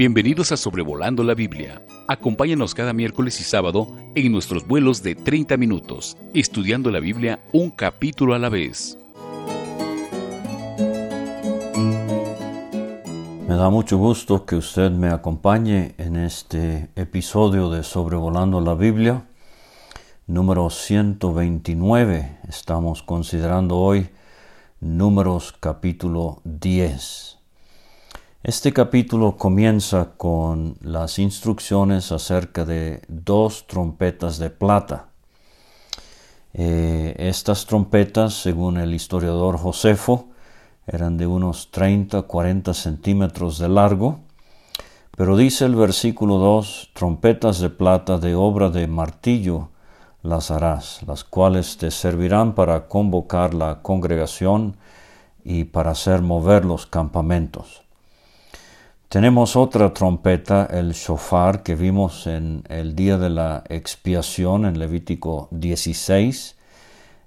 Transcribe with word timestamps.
Bienvenidos 0.00 0.50
a 0.50 0.56
Sobrevolando 0.56 1.22
la 1.22 1.34
Biblia. 1.34 1.82
Acompáñanos 2.08 2.74
cada 2.74 2.94
miércoles 2.94 3.38
y 3.38 3.44
sábado 3.44 3.86
en 4.14 4.32
nuestros 4.32 4.66
vuelos 4.66 5.02
de 5.02 5.14
30 5.14 5.58
minutos, 5.58 6.16
estudiando 6.32 6.90
la 6.90 7.00
Biblia 7.00 7.40
un 7.52 7.68
capítulo 7.68 8.32
a 8.32 8.38
la 8.38 8.48
vez. 8.48 8.96
Me 13.46 13.54
da 13.54 13.68
mucho 13.68 13.98
gusto 13.98 14.46
que 14.46 14.56
usted 14.56 14.90
me 14.90 15.10
acompañe 15.10 15.94
en 15.98 16.16
este 16.16 16.88
episodio 16.96 17.68
de 17.68 17.82
Sobrevolando 17.82 18.62
la 18.62 18.72
Biblia, 18.72 19.26
número 20.26 20.70
129. 20.70 22.38
Estamos 22.48 23.02
considerando 23.02 23.76
hoy 23.76 24.08
números 24.80 25.54
capítulo 25.60 26.40
10. 26.44 27.39
Este 28.42 28.72
capítulo 28.72 29.36
comienza 29.36 30.12
con 30.16 30.78
las 30.80 31.18
instrucciones 31.18 32.10
acerca 32.10 32.64
de 32.64 33.02
dos 33.06 33.66
trompetas 33.66 34.38
de 34.38 34.48
plata. 34.48 35.08
Eh, 36.54 37.14
estas 37.18 37.66
trompetas, 37.66 38.32
según 38.32 38.78
el 38.78 38.94
historiador 38.94 39.58
Josefo, 39.58 40.28
eran 40.86 41.18
de 41.18 41.26
unos 41.26 41.70
30-40 41.70 42.72
centímetros 42.72 43.58
de 43.58 43.68
largo, 43.68 44.20
pero 45.14 45.36
dice 45.36 45.66
el 45.66 45.74
versículo 45.74 46.38
2, 46.38 46.92
trompetas 46.94 47.60
de 47.60 47.68
plata 47.68 48.16
de 48.16 48.34
obra 48.34 48.70
de 48.70 48.86
martillo 48.86 49.68
las 50.22 50.50
harás, 50.50 51.02
las 51.06 51.24
cuales 51.24 51.76
te 51.76 51.90
servirán 51.90 52.54
para 52.54 52.88
convocar 52.88 53.52
la 53.52 53.82
congregación 53.82 54.78
y 55.44 55.64
para 55.64 55.90
hacer 55.90 56.22
mover 56.22 56.64
los 56.64 56.86
campamentos. 56.86 57.79
Tenemos 59.10 59.56
otra 59.56 59.92
trompeta, 59.92 60.68
el 60.70 60.92
shofar, 60.92 61.64
que 61.64 61.74
vimos 61.74 62.28
en 62.28 62.62
el 62.68 62.94
día 62.94 63.18
de 63.18 63.28
la 63.28 63.64
expiación 63.68 64.64
en 64.64 64.78
Levítico 64.78 65.48
16. 65.50 66.56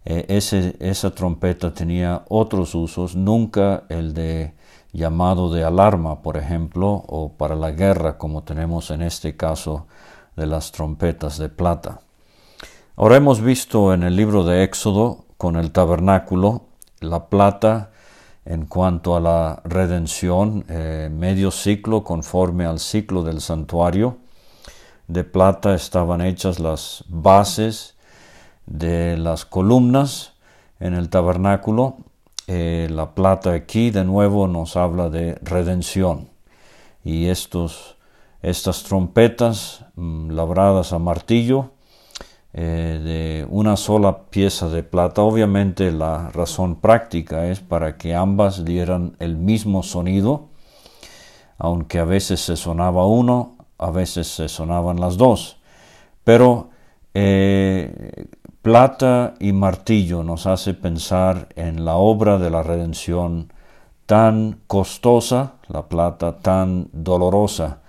Eh, 0.05 0.75
esa 0.79 1.13
trompeta 1.13 1.73
tenía 1.73 2.23
otros 2.29 2.73
usos, 2.73 3.17
nunca 3.17 3.83
el 3.89 4.13
de 4.13 4.53
llamado 4.93 5.53
de 5.53 5.65
alarma, 5.65 6.21
por 6.21 6.37
ejemplo, 6.37 7.03
o 7.05 7.33
para 7.33 7.57
la 7.57 7.71
guerra, 7.71 8.17
como 8.17 8.43
tenemos 8.43 8.89
en 8.89 9.01
este 9.01 9.35
caso 9.35 9.85
de 10.37 10.47
las 10.47 10.71
trompetas 10.71 11.37
de 11.37 11.49
plata. 11.49 11.99
Ahora 12.95 13.17
hemos 13.17 13.41
visto 13.41 13.93
en 13.93 14.03
el 14.03 14.15
libro 14.15 14.45
de 14.45 14.63
Éxodo, 14.63 15.25
con 15.35 15.57
el 15.57 15.73
tabernáculo, 15.73 16.61
la 17.01 17.27
plata 17.27 17.91
en 18.45 18.65
cuanto 18.65 19.15
a 19.15 19.19
la 19.19 19.61
redención, 19.63 20.65
eh, 20.67 21.09
medio 21.11 21.51
ciclo 21.51 22.03
conforme 22.03 22.65
al 22.65 22.79
ciclo 22.79 23.23
del 23.23 23.41
santuario. 23.41 24.17
De 25.07 25.23
plata 25.23 25.75
estaban 25.75 26.21
hechas 26.21 26.59
las 26.59 27.05
bases 27.07 27.95
de 28.65 29.17
las 29.17 29.45
columnas 29.45 30.33
en 30.79 30.93
el 30.93 31.09
tabernáculo. 31.09 31.97
Eh, 32.47 32.89
la 32.91 33.15
plata 33.15 33.53
aquí 33.53 33.91
de 33.91 34.03
nuevo 34.03 34.47
nos 34.47 34.75
habla 34.75 35.09
de 35.09 35.35
redención. 35.41 36.29
Y 37.03 37.27
estos, 37.27 37.97
estas 38.41 38.83
trompetas 38.83 39.85
mm, 39.95 40.31
labradas 40.31 40.91
a 40.91 40.99
martillo 40.99 41.71
eh, 42.53 43.01
de 43.03 43.47
una 43.49 43.75
sola 43.77 44.25
pieza 44.29 44.69
de 44.69 44.83
plata. 44.83 45.23
Obviamente 45.23 45.91
la 45.91 46.29
razón 46.29 46.75
práctica 46.75 47.47
es 47.47 47.59
para 47.59 47.97
que 47.97 48.13
ambas 48.13 48.63
dieran 48.63 49.15
el 49.19 49.37
mismo 49.37 49.81
sonido, 49.81 50.49
aunque 51.57 51.97
a 51.97 52.05
veces 52.05 52.41
se 52.41 52.55
sonaba 52.55 53.07
uno, 53.07 53.55
a 53.79 53.89
veces 53.89 54.27
se 54.27 54.49
sonaban 54.49 54.99
las 54.99 55.17
dos. 55.17 55.57
Pero 56.23 56.69
eh, 57.15 58.27
plata 58.61 59.33
y 59.39 59.51
martillo 59.51 60.23
nos 60.23 60.45
hace 60.45 60.75
pensar 60.75 61.49
en 61.55 61.85
la 61.85 61.95
obra 61.95 62.37
de 62.37 62.51
la 62.51 62.61
redención 62.61 63.51
tan 64.05 64.59
costosa, 64.67 65.53
la 65.69 65.87
plata 65.89 66.37
tan 66.37 66.87
dolorosa, 66.91 67.81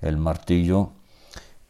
el 0.00 0.18
martillo 0.18 0.90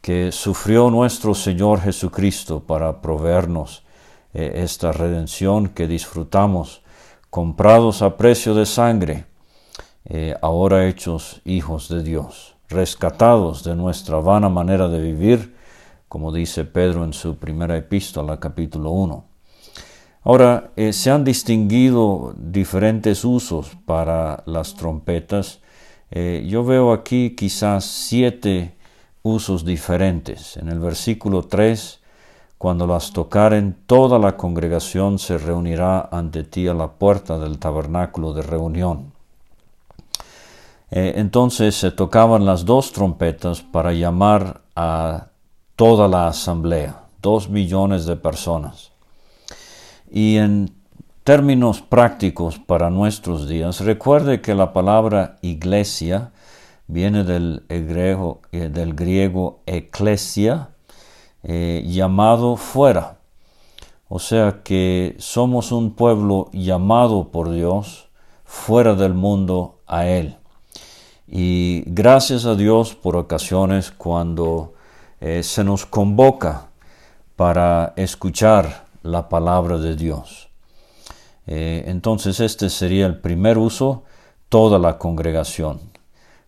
que 0.05 0.31
sufrió 0.31 0.91
nuestro 0.91 1.33
Señor 1.33 1.81
Jesucristo 1.81 2.59
para 2.59 3.01
proveernos 3.01 3.81
eh, 4.35 4.51
esta 4.57 4.91
redención 4.91 5.69
que 5.69 5.87
disfrutamos, 5.87 6.83
comprados 7.31 8.03
a 8.03 8.15
precio 8.15 8.53
de 8.53 8.67
sangre, 8.67 9.25
eh, 10.05 10.35
ahora 10.43 10.87
hechos 10.87 11.41
hijos 11.43 11.89
de 11.89 12.03
Dios, 12.03 12.55
rescatados 12.69 13.63
de 13.63 13.75
nuestra 13.75 14.17
vana 14.17 14.47
manera 14.47 14.89
de 14.89 15.01
vivir, 15.01 15.55
como 16.07 16.31
dice 16.31 16.65
Pedro 16.65 17.03
en 17.03 17.13
su 17.13 17.37
primera 17.37 17.75
epístola, 17.75 18.39
capítulo 18.39 18.91
1. 18.91 19.25
Ahora, 20.21 20.69
eh, 20.75 20.93
se 20.93 21.09
han 21.09 21.23
distinguido 21.23 22.35
diferentes 22.37 23.25
usos 23.25 23.75
para 23.87 24.43
las 24.45 24.75
trompetas. 24.75 25.61
yo 26.11 26.63
veo 26.63 26.93
aquí 26.93 27.31
quizás 27.35 27.85
siete 27.85 28.74
usos 29.25 29.65
diferentes. 29.65 30.55
En 30.55 30.69
el 30.69 30.79
versículo 30.79 31.41
3, 31.41 31.99
cuando 32.59 32.85
las 32.85 33.11
tocaren, 33.11 33.75
toda 33.87 34.19
la 34.19 34.37
congregación 34.37 35.17
se 35.17 35.39
reunirá 35.39 36.07
ante 36.11 36.43
ti 36.43 36.67
a 36.67 36.75
la 36.75 36.91
puerta 36.91 37.39
del 37.39 37.57
tabernáculo 37.57 38.33
de 38.33 38.43
reunión. 38.43 39.13
Eh, 40.91 41.13
entonces 41.15 41.75
se 41.75 41.89
tocaban 41.89 42.45
las 42.45 42.65
dos 42.65 42.91
trompetas 42.91 43.63
para 43.63 43.93
llamar 43.93 44.61
a 44.75 45.29
toda 45.75 46.07
la 46.07 46.27
asamblea, 46.27 47.05
dos 47.19 47.49
millones 47.49 48.05
de 48.05 48.17
personas. 48.17 48.91
Y 50.11 50.37
en 50.37 50.69
términos 51.23 51.81
prácticos 51.81 52.59
para 52.59 52.91
nuestros 52.91 53.49
días, 53.49 53.79
recuerde 53.79 54.41
que 54.41 54.53
la 54.53 54.71
palabra 54.71 55.37
iglesia 55.41 56.31
viene 56.87 57.23
del 57.23 57.63
griego, 57.67 58.41
eh, 58.51 58.69
del 58.69 58.93
griego 58.93 59.59
eclesia, 59.65 60.69
eh, 61.43 61.83
llamado 61.85 62.55
fuera. 62.57 63.17
O 64.07 64.19
sea 64.19 64.61
que 64.63 65.15
somos 65.19 65.71
un 65.71 65.91
pueblo 65.91 66.49
llamado 66.53 67.29
por 67.29 67.51
Dios 67.51 68.07
fuera 68.43 68.93
del 68.93 69.13
mundo 69.13 69.79
a 69.87 70.05
Él. 70.05 70.37
Y 71.27 71.83
gracias 71.87 72.45
a 72.45 72.55
Dios 72.55 72.93
por 72.93 73.15
ocasiones 73.15 73.91
cuando 73.91 74.73
eh, 75.21 75.41
se 75.41 75.63
nos 75.63 75.85
convoca 75.87 76.67
para 77.35 77.93
escuchar 77.95 78.85
la 79.01 79.27
palabra 79.27 79.77
de 79.77 79.95
Dios. 79.95 80.49
entonces 81.47 82.39
este 82.39 82.69
sería 82.69 83.05
el 83.05 83.19
primer 83.19 83.57
uso, 83.57 84.03
toda 84.49 84.79
la 84.79 84.97
congregación. 84.97 85.94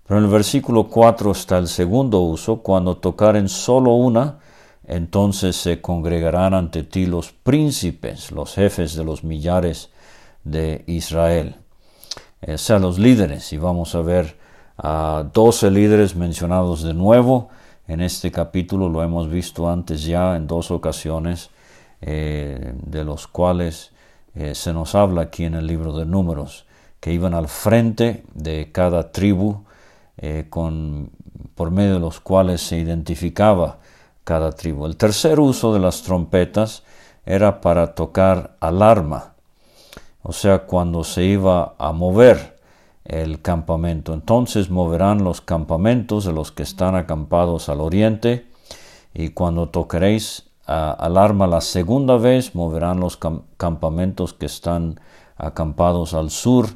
Pero 0.07 0.19
en 0.19 0.25
el 0.25 0.31
versículo 0.31 0.85
4 0.88 1.31
está 1.31 1.57
el 1.57 1.68
segundo 1.68 2.22
uso, 2.22 2.62
cuando 2.63 2.97
tocaren 2.97 3.50
solo 3.50 3.91
una, 3.94 4.40
entonces 4.85 5.57
se 5.57 5.81
congregarán 5.81 6.53
ante 6.53 6.84
ti 6.84 7.06
los 7.06 7.34
príncipes, 7.34 8.31
los 8.31 8.56
jefes 8.56 8.96
de 8.96 9.03
los 9.03 9.25
millares 9.25 9.90
de 10.46 10.85
Israel. 10.88 11.57
O 12.47 12.57
sea, 12.57 12.79
los 12.79 12.97
líderes, 12.97 13.51
y 13.51 13.57
vamos 13.57 13.96
a 13.96 14.01
ver 14.01 14.38
a 14.78 15.25
doce 15.34 15.69
líderes 15.69 16.16
mencionados 16.16 16.84
de 16.84 16.94
nuevo 16.94 17.50
en 17.88 18.00
este 18.00 18.31
capítulo, 18.31 18.88
lo 18.88 19.03
hemos 19.03 19.29
visto 19.29 19.69
antes 19.69 20.03
ya 20.03 20.38
en 20.38 20.47
dos 20.47 20.72
ocasiones, 20.72 21.50
eh, 22.00 22.73
de 22.85 23.03
los 23.03 23.28
cuales 23.28 23.91
eh, 24.35 24.56
se 24.56 24.72
nos 24.72 24.96
habla 24.96 25.23
aquí 25.23 25.44
en 25.44 25.56
el 25.56 25.67
libro 25.67 25.97
de 25.97 26.06
números, 26.06 26.66
que 27.02 27.11
iban 27.11 27.34
al 27.34 27.49
frente 27.49 28.23
de 28.34 28.72
cada 28.72 29.11
tribu 29.11 29.66
eh, 30.17 30.47
con, 30.49 31.11
por 31.55 31.72
medio 31.72 31.96
de 31.96 31.99
los 31.99 32.19
cuales 32.19 32.61
se 32.61 32.78
identificaba 32.78 33.78
cada 34.23 34.52
tribu. 34.52 34.85
El 34.85 34.97
tercer 34.97 35.40
uso 35.40 35.73
de 35.73 35.79
las 35.79 36.02
trompetas 36.02 36.84
era 37.25 37.61
para 37.61 37.93
tocar 37.93 38.55
alarma, 38.59 39.34
o 40.23 40.34
sea, 40.34 40.66
cuando 40.66 41.03
se 41.03 41.23
iba 41.23 41.75
a 41.78 41.91
mover 41.91 42.58
el 43.05 43.41
campamento. 43.41 44.14
Entonces 44.14 44.69
moverán 44.69 45.23
los 45.23 45.40
campamentos 45.41 46.25
de 46.25 46.34
los 46.34 46.52
que 46.52 46.63
están 46.63 46.96
acampados 46.96 47.70
al 47.70 47.79
oriente, 47.79 48.46
y 49.13 49.29
cuando 49.29 49.70
tocaréis 49.70 50.49
alarma 50.66 51.47
la 51.47 51.61
segunda 51.61 52.17
vez, 52.17 52.53
moverán 52.53 52.99
los 52.99 53.17
campamentos 53.58 54.34
que 54.34 54.46
están 54.46 54.99
acampados 55.37 56.13
al 56.13 56.29
sur, 56.29 56.67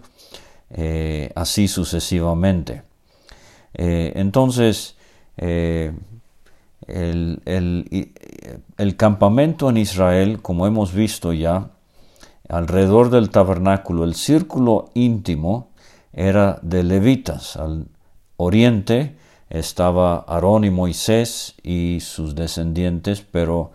eh, 0.70 1.32
así 1.36 1.68
sucesivamente. 1.68 2.84
Eh, 3.74 4.14
entonces, 4.16 4.96
eh, 5.38 5.94
el, 6.88 7.42
el, 8.78 8.96
campamento 8.98 9.70
en 9.70 9.78
Israel, 9.78 10.42
como 10.42 10.68
hemos 10.68 10.94
visto 10.94 11.32
ya, 11.34 11.70
alrededor 12.50 13.10
del 13.10 13.30
tabernáculo, 13.30 14.04
el 14.04 14.16
círculo 14.16 14.90
íntimo 14.94 15.70
era 16.14 16.60
de 16.62 16.84
levitas. 16.84 17.56
Al 17.56 17.88
oriente 18.38 19.16
estaba 19.50 20.26
Aarón 20.28 20.64
y 20.64 20.70
Moisés 20.70 21.56
y 21.64 22.00
sus 22.02 22.36
descendientes, 22.36 23.22
pero 23.22 23.72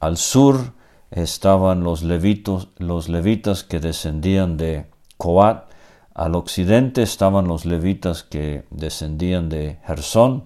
al 0.00 0.16
sur 0.16 0.72
estaban 1.10 1.84
los, 1.84 2.02
levitos, 2.02 2.68
los 2.78 3.08
levitas 3.08 3.64
que 3.64 3.78
descendían 3.78 4.56
de 4.56 4.86
Coat, 5.16 5.70
al 6.14 6.34
occidente 6.34 7.02
estaban 7.02 7.48
los 7.48 7.64
levitas 7.64 8.22
que 8.22 8.64
descendían 8.70 9.48
de 9.48 9.78
Gersón 9.86 10.44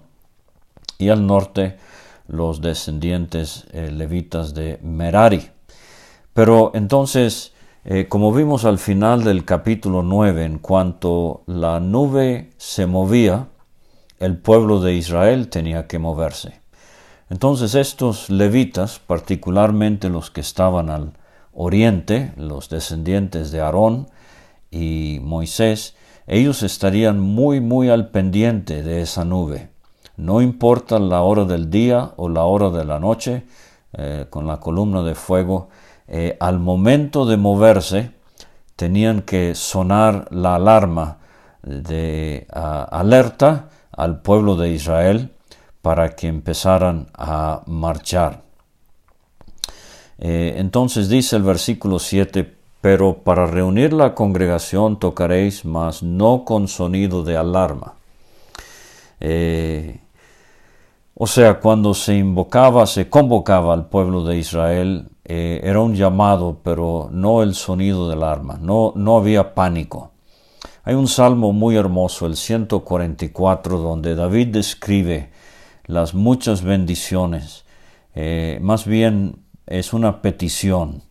y 0.97 1.09
al 1.09 1.27
norte 1.27 1.77
los 2.27 2.61
descendientes 2.61 3.65
eh, 3.71 3.91
levitas 3.91 4.53
de 4.53 4.79
Merari. 4.81 5.49
Pero 6.33 6.71
entonces, 6.73 7.53
eh, 7.85 8.07
como 8.07 8.33
vimos 8.33 8.65
al 8.65 8.79
final 8.79 9.23
del 9.23 9.45
capítulo 9.45 10.03
9, 10.03 10.45
en 10.45 10.59
cuanto 10.59 11.43
la 11.47 11.79
nube 11.79 12.51
se 12.57 12.85
movía, 12.85 13.47
el 14.19 14.37
pueblo 14.37 14.79
de 14.79 14.93
Israel 14.93 15.49
tenía 15.49 15.87
que 15.87 15.99
moverse. 15.99 16.59
Entonces 17.29 17.75
estos 17.75 18.29
levitas, 18.29 18.99
particularmente 18.99 20.09
los 20.09 20.31
que 20.31 20.41
estaban 20.41 20.89
al 20.89 21.13
oriente, 21.53 22.33
los 22.37 22.69
descendientes 22.69 23.51
de 23.51 23.61
Aarón 23.61 24.07
y 24.71 25.19
Moisés, 25.21 25.95
ellos 26.25 26.63
estarían 26.63 27.19
muy, 27.19 27.61
muy 27.61 27.89
al 27.89 28.09
pendiente 28.09 28.83
de 28.83 29.01
esa 29.01 29.23
nube. 29.25 29.69
No 30.17 30.41
importa 30.41 30.99
la 30.99 31.21
hora 31.21 31.45
del 31.45 31.69
día 31.69 32.11
o 32.17 32.27
la 32.27 32.43
hora 32.43 32.69
de 32.69 32.85
la 32.85 32.99
noche, 32.99 33.45
eh, 33.93 34.25
con 34.29 34.47
la 34.47 34.59
columna 34.59 35.03
de 35.03 35.15
fuego, 35.15 35.69
eh, 36.07 36.35
al 36.39 36.59
momento 36.59 37.25
de 37.25 37.37
moverse 37.37 38.11
tenían 38.75 39.21
que 39.21 39.55
sonar 39.55 40.27
la 40.31 40.55
alarma 40.55 41.17
de 41.63 42.47
alerta 42.51 43.69
al 43.91 44.21
pueblo 44.21 44.55
de 44.55 44.69
Israel 44.69 45.31
para 45.81 46.15
que 46.15 46.27
empezaran 46.27 47.07
a 47.13 47.63
marchar. 47.65 48.43
Eh, 50.19 50.55
entonces 50.57 51.09
dice 51.09 51.35
el 51.35 51.43
versículo 51.43 51.99
7, 51.99 52.56
pero 52.87 53.17
para 53.17 53.45
reunir 53.45 53.91
la 53.91 54.15
congregación 54.15 54.97
tocaréis, 54.97 55.65
mas 55.65 56.03
no 56.03 56.45
con 56.45 56.69
sonido 56.69 57.21
de 57.21 57.35
alarma. 57.35 57.95
Eh, 59.19 59.99
o 61.13 61.27
sea, 61.27 61.59
cuando 61.59 61.93
se 61.93 62.15
invocaba, 62.15 62.85
se 62.85 63.09
convocaba 63.09 63.73
al 63.73 63.89
pueblo 63.89 64.23
de 64.23 64.37
Israel, 64.37 65.09
eh, 65.25 65.59
era 65.65 65.81
un 65.81 65.95
llamado, 65.95 66.61
pero 66.63 67.09
no 67.11 67.43
el 67.43 67.55
sonido 67.55 68.07
del 68.07 68.23
arma, 68.23 68.57
no, 68.61 68.93
no 68.95 69.17
había 69.17 69.53
pánico. 69.53 70.11
Hay 70.85 70.95
un 70.95 71.09
salmo 71.09 71.51
muy 71.51 71.75
hermoso, 71.75 72.25
el 72.25 72.37
144, 72.37 73.79
donde 73.79 74.15
David 74.15 74.47
describe 74.47 75.29
las 75.87 76.13
muchas 76.13 76.63
bendiciones. 76.63 77.65
Eh, 78.15 78.59
más 78.61 78.85
bien 78.85 79.39
es 79.65 79.91
una 79.91 80.21
petición 80.21 81.03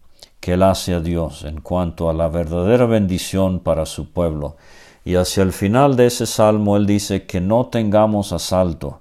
que 0.47 0.53
él 0.53 0.63
hace 0.63 0.95
a 0.95 1.01
Dios 1.01 1.43
en 1.43 1.61
cuanto 1.61 2.09
a 2.09 2.13
la 2.13 2.29
verdadera 2.29 2.87
bendición 2.87 3.59
para 3.59 3.85
su 3.85 4.13
pueblo. 4.13 4.57
Y 5.05 5.17
hacia 5.17 5.43
el 5.43 5.53
final 5.53 5.97
de 5.97 6.07
ese 6.07 6.25
salmo 6.25 6.77
él 6.77 6.87
dice 6.87 7.27
que 7.27 7.41
no 7.41 7.67
tengamos 7.67 8.33
asalto, 8.33 9.01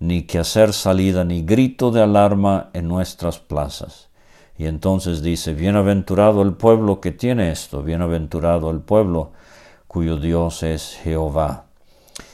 ni 0.00 0.22
que 0.22 0.40
hacer 0.40 0.72
salida, 0.72 1.22
ni 1.22 1.42
grito 1.42 1.92
de 1.92 2.02
alarma 2.02 2.70
en 2.72 2.88
nuestras 2.88 3.38
plazas. 3.38 4.08
Y 4.58 4.66
entonces 4.66 5.22
dice, 5.22 5.54
bienaventurado 5.54 6.42
el 6.42 6.54
pueblo 6.54 7.00
que 7.00 7.12
tiene 7.12 7.52
esto, 7.52 7.84
bienaventurado 7.84 8.68
el 8.72 8.80
pueblo 8.80 9.30
cuyo 9.86 10.16
Dios 10.16 10.64
es 10.64 10.98
Jehová. 11.04 11.66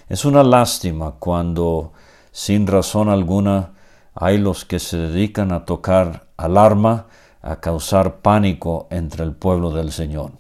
Es 0.09 0.25
una 0.25 0.43
lástima 0.43 1.17
cuando 1.19 1.93
sin 2.32 2.67
razón 2.67 3.11
alguna 3.11 3.73
hay 4.14 4.38
los 4.38 4.64
que 4.64 4.79
se 4.79 4.97
dedican 4.97 5.52
a 5.52 5.67
tocar 5.67 6.29
alarma, 6.38 7.05
a 7.47 7.61
causar 7.61 8.17
pánico 8.17 8.89
entre 8.91 9.25
el 9.25 9.33
pueblo 9.33 9.71
del 9.71 9.93
Señor. 9.93 10.33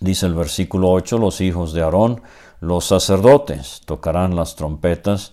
Dice 0.00 0.26
el 0.26 0.34
versículo 0.34 0.90
8, 0.90 1.18
los 1.18 1.40
hijos 1.40 1.72
de 1.74 1.82
Aarón, 1.82 2.22
los 2.60 2.86
sacerdotes, 2.86 3.82
tocarán 3.84 4.34
las 4.34 4.56
trompetas 4.56 5.32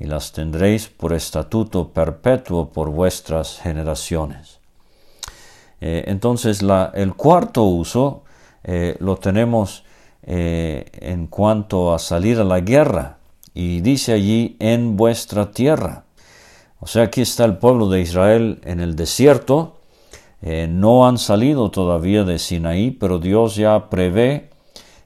y 0.00 0.06
las 0.06 0.32
tendréis 0.32 0.88
por 0.88 1.12
estatuto 1.12 1.90
perpetuo 1.90 2.70
por 2.70 2.90
vuestras 2.90 3.58
generaciones. 3.60 4.58
Eh, 5.80 6.04
entonces 6.08 6.64
el 6.94 7.14
cuarto 7.14 7.62
uso 7.62 8.24
eh, 8.64 8.96
lo 8.98 9.16
tenemos 9.16 9.84
eh, 10.24 10.90
en 10.94 11.28
cuanto 11.28 11.94
a 11.94 11.98
salir 11.98 12.40
a 12.40 12.44
la 12.44 12.60
guerra. 12.60 13.18
Y 13.54 13.80
dice 13.80 14.12
allí, 14.12 14.56
en 14.58 14.96
vuestra 14.96 15.50
tierra. 15.50 16.04
O 16.80 16.86
sea, 16.86 17.04
aquí 17.04 17.22
está 17.22 17.44
el 17.44 17.58
pueblo 17.58 17.88
de 17.88 18.00
Israel 18.00 18.60
en 18.64 18.80
el 18.80 18.94
desierto. 18.94 19.77
Eh, 20.42 20.68
no 20.70 21.06
han 21.06 21.18
salido 21.18 21.70
todavía 21.70 22.24
de 22.24 22.38
Sinaí, 22.38 22.90
pero 22.90 23.18
Dios 23.18 23.56
ya 23.56 23.90
prevé 23.90 24.50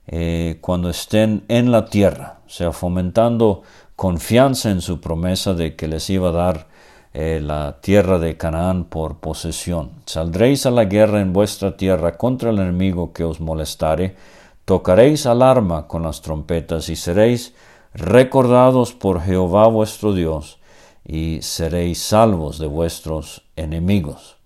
eh, 0.07 0.59
cuando 0.61 0.91
estén 0.91 1.45
en 1.49 1.73
la 1.73 1.87
tierra. 1.87 2.41
O 2.47 2.51
sea, 2.51 2.73
fomentando 2.73 3.63
confianza 3.97 4.71
en 4.71 4.81
su 4.81 5.01
promesa 5.01 5.55
de 5.55 5.77
que 5.77 5.89
les 5.89 6.09
iba 6.11 6.31
a 6.31 6.33
dar 6.33 6.67
la 7.15 7.77
tierra 7.83 8.19
de 8.19 8.39
Canaán 8.39 8.85
por 8.85 9.19
posesión. 9.19 9.91
Saldréis 10.07 10.65
a 10.65 10.71
la 10.71 10.87
guerra 10.87 11.21
en 11.21 11.35
vuestra 11.35 11.77
tierra 11.77 12.17
contra 12.17 12.49
el 12.49 12.59
enemigo 12.59 13.13
que 13.13 13.23
os 13.23 13.39
molestare 13.39 14.17
tocaréis 14.65 15.27
alarma 15.27 15.89
con 15.89 16.03
las 16.03 16.23
trompetas 16.23 16.89
y 16.89 16.97
seréis 16.97 17.55
recordados 17.95 18.93
por 18.93 19.21
Jehová 19.21 19.67
vuestro 19.67 20.13
Dios 20.13 20.59
y 21.05 21.41
seréis 21.43 22.01
salvos 22.01 22.59
de 22.59 22.69
vuestros 22.69 23.43
enemigos. 23.57 24.37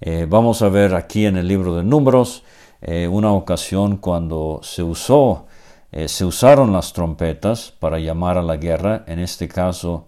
Eh, 0.00 0.26
vamos 0.28 0.62
a 0.62 0.68
ver 0.68 0.94
aquí 0.94 1.26
en 1.26 1.36
el 1.36 1.48
libro 1.48 1.76
de 1.76 1.82
Números 1.82 2.42
eh, 2.82 3.08
una 3.08 3.32
ocasión 3.32 3.96
cuando 3.96 4.60
se 4.62 4.82
usó, 4.82 5.46
eh, 5.90 6.08
se 6.08 6.24
usaron 6.24 6.72
las 6.72 6.92
trompetas 6.92 7.72
para 7.78 7.98
llamar 7.98 8.36
a 8.36 8.42
la 8.42 8.56
guerra. 8.56 9.04
En 9.06 9.18
este 9.18 9.48
caso, 9.48 10.06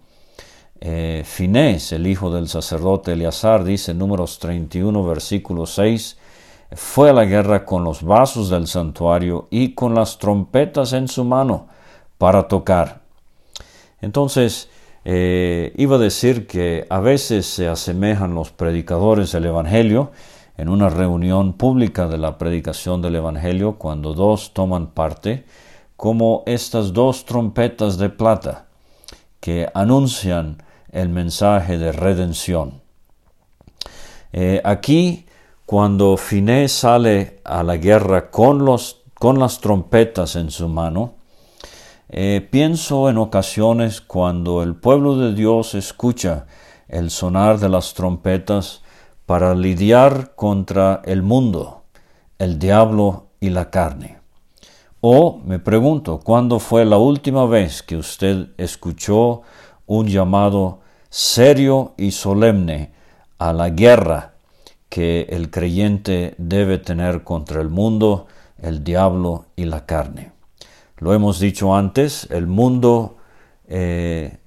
Finés, 1.25 1.93
el 1.93 2.06
hijo 2.06 2.31
del 2.31 2.49
sacerdote 2.49 3.12
Eleazar, 3.12 3.65
dice 3.65 3.93
en 3.93 3.99
Números 3.99 4.38
31, 4.38 5.05
versículo 5.05 5.65
6, 5.65 6.19
fue 6.73 7.11
a 7.11 7.12
la 7.15 7.25
guerra 7.25 7.65
con 7.65 7.82
los 7.82 8.03
vasos 8.03 8.50
del 8.50 8.67
santuario 8.67 9.49
y 9.50 9.73
con 9.73 9.94
las 9.94 10.19
trompetas 10.19 10.93
en 10.93 11.08
su 11.08 11.25
mano 11.25 11.69
para 12.19 12.46
tocar. 12.46 13.01
Entonces, 14.01 14.69
eh, 15.08 15.72
iba 15.77 15.94
a 15.94 16.01
decir 16.01 16.48
que 16.48 16.84
a 16.91 16.98
veces 16.98 17.46
se 17.46 17.69
asemejan 17.69 18.34
los 18.34 18.51
predicadores 18.51 19.31
del 19.31 19.44
Evangelio 19.44 20.10
en 20.56 20.69
una 20.69 20.89
reunión 20.89 21.53
pública 21.53 22.08
de 22.08 22.19
la 22.19 22.39
predicación 22.39 23.03
del 23.03 23.15
Evangelio 23.15 23.77
cuando 23.79 24.15
dos 24.15 24.53
toman 24.53 24.89
parte, 24.89 25.44
como 25.96 26.43
estas 26.46 26.93
dos 26.93 27.25
trompetas 27.25 27.98
de 27.98 28.08
plata 28.08 28.67
que 29.39 29.69
anuncian 29.75 30.60
el 30.91 31.08
mensaje 31.08 31.79
de 31.79 31.93
redención. 31.93 32.82
Eh, 34.32 34.60
aquí 34.65 35.27
cuando 35.67 36.17
Finé 36.17 36.67
sale 36.67 37.43
a 37.44 37.63
la 37.63 37.77
guerra 37.77 38.32
con, 38.32 38.65
los, 38.65 39.05
con 39.15 39.39
las 39.39 39.60
trompetas 39.60 40.34
en 40.34 40.51
su 40.51 40.69
mano, 40.69 41.16
eh, 42.08 42.46
pienso 42.51 43.08
en 43.10 43.19
ocasiones 43.19 44.01
cuando 44.01 44.63
el 44.63 44.75
pueblo 44.75 45.17
de 45.17 45.34
Dios 45.34 45.75
escucha 45.75 46.46
el 46.89 47.10
sonar 47.10 47.58
de 47.58 47.69
las 47.69 47.94
trompetas 47.94 48.82
para 49.27 49.55
lidiar 49.55 50.34
contra 50.34 51.03
el 51.05 51.22
mundo, 51.22 51.82
el 52.39 52.58
diablo 52.58 53.27
y 53.41 53.51
la 53.51 53.70
carne. 53.70 54.19
O 55.01 55.41
me 55.44 55.58
pregunto, 55.58 56.20
¿cuándo 56.22 56.58
fue 56.58 56.84
la 56.84 56.98
última 56.98 57.46
vez 57.46 57.82
que 57.82 57.96
usted 57.96 58.48
escuchó 58.56 59.43
un 59.86 60.06
llamado 60.06 60.81
serio 61.08 61.94
y 61.96 62.10
solemne 62.10 62.93
a 63.39 63.53
la 63.53 63.70
guerra 63.70 64.34
que 64.89 65.27
el 65.31 65.51
creyente 65.51 66.34
debe 66.39 66.79
tener 66.79 67.22
contra 67.22 67.60
el 67.60 67.69
mundo, 67.69 68.27
el 68.58 68.84
diablo 68.84 69.46
y 69.56 69.65
la 69.65 69.84
carne. 69.84 70.35
Lo 70.98 71.12
hemos 71.12 71.38
dicho 71.38 71.74
antes, 71.76 72.26
el 72.31 72.46
mundo 72.46 73.19
eh, 73.69 74.38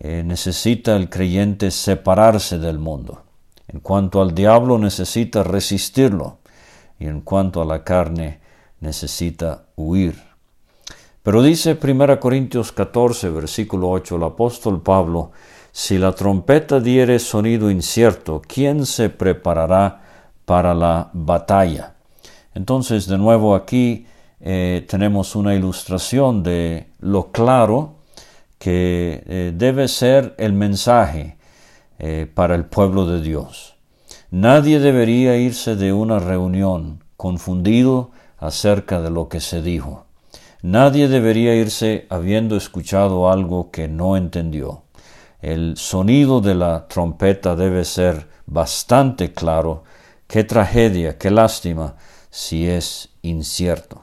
eh, 0.00 0.22
necesita 0.24 0.96
el 0.96 1.08
creyente 1.08 1.70
separarse 1.70 2.58
del 2.58 2.78
mundo. 2.78 3.22
En 3.68 3.80
cuanto 3.80 4.20
al 4.20 4.34
diablo 4.34 4.78
necesita 4.78 5.42
resistirlo 5.42 6.38
y 6.98 7.06
en 7.06 7.20
cuanto 7.20 7.62
a 7.62 7.64
la 7.64 7.84
carne 7.84 8.40
necesita 8.80 9.66
huir. 9.76 10.20
Pero 11.22 11.40
dice 11.40 11.78
1 11.80 12.18
Corintios 12.18 12.72
14, 12.72 13.30
versículo 13.30 13.90
8, 13.90 14.16
el 14.16 14.24
apóstol 14.24 14.82
Pablo, 14.82 15.30
si 15.70 15.98
la 15.98 16.12
trompeta 16.12 16.80
diere 16.80 17.20
sonido 17.20 17.70
incierto, 17.70 18.42
¿quién 18.46 18.84
se 18.86 19.08
preparará 19.08 20.02
para 20.44 20.74
la 20.74 21.10
batalla? 21.12 21.94
Entonces, 22.54 23.06
de 23.06 23.18
nuevo 23.18 23.54
aquí 23.54 24.06
eh, 24.44 24.84
tenemos 24.88 25.36
una 25.36 25.54
ilustración 25.54 26.42
de 26.42 26.88
lo 26.98 27.30
claro 27.30 27.94
que 28.58 29.22
eh, 29.26 29.52
debe 29.54 29.86
ser 29.86 30.34
el 30.36 30.52
mensaje 30.52 31.36
eh, 32.00 32.26
para 32.32 32.56
el 32.56 32.64
pueblo 32.64 33.06
de 33.06 33.20
Dios. 33.20 33.76
Nadie 34.32 34.80
debería 34.80 35.36
irse 35.36 35.76
de 35.76 35.92
una 35.92 36.18
reunión 36.18 37.04
confundido 37.16 38.10
acerca 38.38 39.00
de 39.00 39.10
lo 39.10 39.28
que 39.28 39.40
se 39.40 39.62
dijo. 39.62 40.06
Nadie 40.62 41.06
debería 41.06 41.54
irse 41.54 42.06
habiendo 42.08 42.56
escuchado 42.56 43.30
algo 43.30 43.70
que 43.70 43.86
no 43.86 44.16
entendió. 44.16 44.82
El 45.40 45.76
sonido 45.76 46.40
de 46.40 46.56
la 46.56 46.88
trompeta 46.88 47.54
debe 47.54 47.84
ser 47.84 48.26
bastante 48.46 49.32
claro. 49.32 49.84
Qué 50.26 50.42
tragedia, 50.42 51.16
qué 51.16 51.30
lástima 51.30 51.94
si 52.30 52.66
es 52.66 53.10
incierto. 53.22 54.01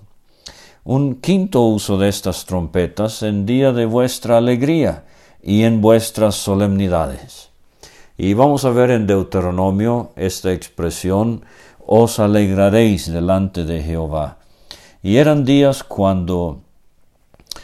Un 0.83 1.15
quinto 1.15 1.61
uso 1.61 1.97
de 1.97 2.07
estas 2.07 2.45
trompetas 2.45 3.21
en 3.21 3.45
día 3.45 3.73
de 3.73 3.85
vuestra 3.85 4.37
alegría 4.37 5.03
y 5.43 5.63
en 5.63 5.81
vuestras 5.81 6.35
solemnidades. 6.35 7.49
Y 8.17 8.33
vamos 8.33 8.65
a 8.65 8.69
ver 8.69 8.91
en 8.91 9.05
Deuteronomio 9.05 10.11
esta 10.15 10.53
expresión, 10.53 11.43
os 11.85 12.19
alegraréis 12.19 13.11
delante 13.11 13.65
de 13.65 13.83
Jehová. 13.83 14.37
Y 15.03 15.17
eran 15.17 15.45
días 15.45 15.83
cuando 15.83 16.61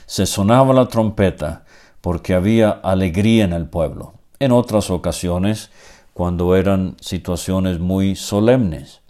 se 0.06 0.26
sonaba 0.26 0.74
la 0.74 0.88
trompeta 0.88 1.64
porque 2.02 2.34
había 2.34 2.70
alegría 2.70 3.46
en 3.46 3.54
el 3.54 3.68
pueblo. 3.68 4.14
En 4.40 4.52
otras 4.52 4.90
ocasiones, 4.90 5.72
cuando 6.14 6.56
eran 6.56 6.96
situaciones 7.02 7.80
muy 7.80 8.16
solemnes. 8.16 9.02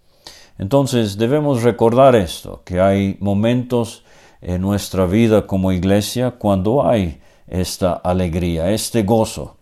Entonces 0.58 1.18
debemos 1.18 1.64
recordar 1.64 2.16
esto, 2.16 2.62
que 2.64 2.80
hay 2.80 3.18
momentos 3.20 4.04
en 4.42 4.62
nuestra 4.62 5.06
vida 5.06 5.48
como 5.48 5.72
iglesia 5.72 6.32
cuando 6.32 6.88
hay 6.88 7.20
esta 7.48 7.94
alegría, 7.94 8.72
este 8.72 9.04
gozo, 9.04 9.58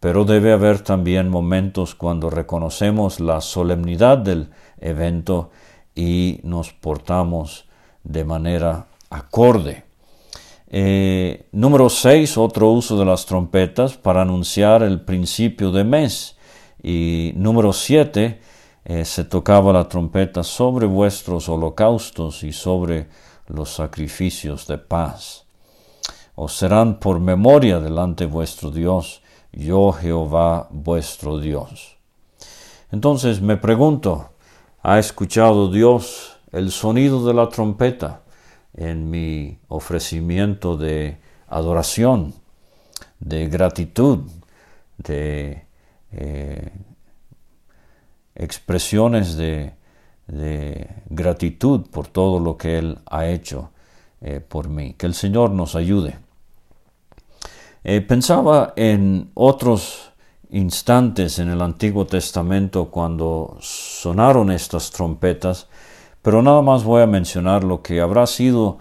pero 0.00 0.24
debe 0.24 0.52
haber 0.52 0.80
también 0.80 1.28
momentos 1.28 1.94
cuando 1.94 2.30
reconocemos 2.30 3.20
la 3.20 3.40
solemnidad 3.40 4.18
del 4.18 4.48
evento 4.80 5.50
y 5.94 6.40
nos 6.42 6.72
portamos 6.72 7.66
de 8.02 8.24
manera 8.24 8.86
acorde. 9.10 9.84
Eh, 10.74 11.46
número 11.52 11.90
6, 11.90 12.38
otro 12.38 12.70
uso 12.70 12.98
de 12.98 13.04
las 13.04 13.26
trompetas 13.26 13.98
para 13.98 14.22
anunciar 14.22 14.82
el 14.82 15.02
principio 15.02 15.70
de 15.70 15.84
mes. 15.84 16.36
Y 16.82 17.32
número 17.36 17.72
7, 17.74 18.40
eh, 18.84 19.04
se 19.04 19.24
tocaba 19.24 19.72
la 19.72 19.88
trompeta 19.88 20.42
sobre 20.42 20.86
vuestros 20.86 21.48
holocaustos 21.48 22.42
y 22.42 22.52
sobre 22.52 23.08
los 23.46 23.74
sacrificios 23.74 24.66
de 24.66 24.78
paz. 24.78 25.44
Os 26.34 26.56
serán 26.56 26.98
por 26.98 27.20
memoria 27.20 27.78
delante 27.78 28.26
vuestro 28.26 28.70
Dios, 28.70 29.22
yo 29.52 29.92
Jehová 29.92 30.68
vuestro 30.70 31.38
Dios. 31.38 31.96
Entonces 32.90 33.40
me 33.40 33.56
pregunto, 33.56 34.30
¿ha 34.82 34.98
escuchado 34.98 35.70
Dios 35.70 36.38
el 36.50 36.70
sonido 36.70 37.24
de 37.26 37.34
la 37.34 37.48
trompeta 37.48 38.22
en 38.74 39.10
mi 39.10 39.58
ofrecimiento 39.68 40.76
de 40.76 41.18
adoración, 41.48 42.34
de 43.20 43.48
gratitud, 43.48 44.20
de 44.98 45.66
eh, 46.12 46.72
expresiones 48.34 49.36
de, 49.36 49.74
gratitud 51.10 51.82
por 51.90 52.06
todo 52.06 52.38
lo 52.38 52.56
que 52.56 52.78
Él 52.78 52.98
ha 53.06 53.26
hecho 53.26 53.70
eh, 54.20 54.40
por 54.40 54.68
mí. 54.68 54.94
Que 54.94 55.06
el 55.06 55.14
Señor 55.14 55.50
nos 55.50 55.74
ayude. 55.74 56.18
Eh, 57.84 58.00
pensaba 58.00 58.72
en 58.76 59.30
otros 59.34 60.12
instantes 60.50 61.38
en 61.38 61.48
el 61.48 61.60
Antiguo 61.60 62.06
Testamento 62.06 62.86
cuando 62.90 63.56
sonaron 63.60 64.50
estas 64.50 64.90
trompetas, 64.90 65.66
pero 66.22 66.42
nada 66.42 66.62
más 66.62 66.84
voy 66.84 67.02
a 67.02 67.06
mencionar 67.06 67.64
lo 67.64 67.82
que 67.82 68.00
habrá 68.00 68.26
sido 68.26 68.78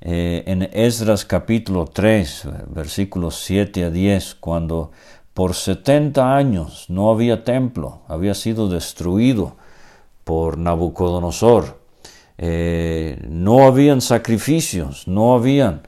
eh, 0.00 0.42
en 0.46 0.62
Esdras 0.72 1.24
capítulo 1.24 1.86
3, 1.86 2.48
versículos 2.68 3.36
7 3.36 3.84
a 3.84 3.90
10, 3.90 4.34
cuando 4.34 4.90
por 5.36 5.54
70 5.54 6.34
años 6.34 6.86
no 6.88 7.10
había 7.10 7.44
templo, 7.44 8.00
había 8.08 8.32
sido 8.32 8.70
destruido 8.70 9.54
por 10.24 10.56
Nabucodonosor. 10.56 11.78
Eh, 12.38 13.22
no 13.28 13.66
habían 13.66 14.00
sacrificios, 14.00 15.06
no 15.06 15.34
habían 15.34 15.82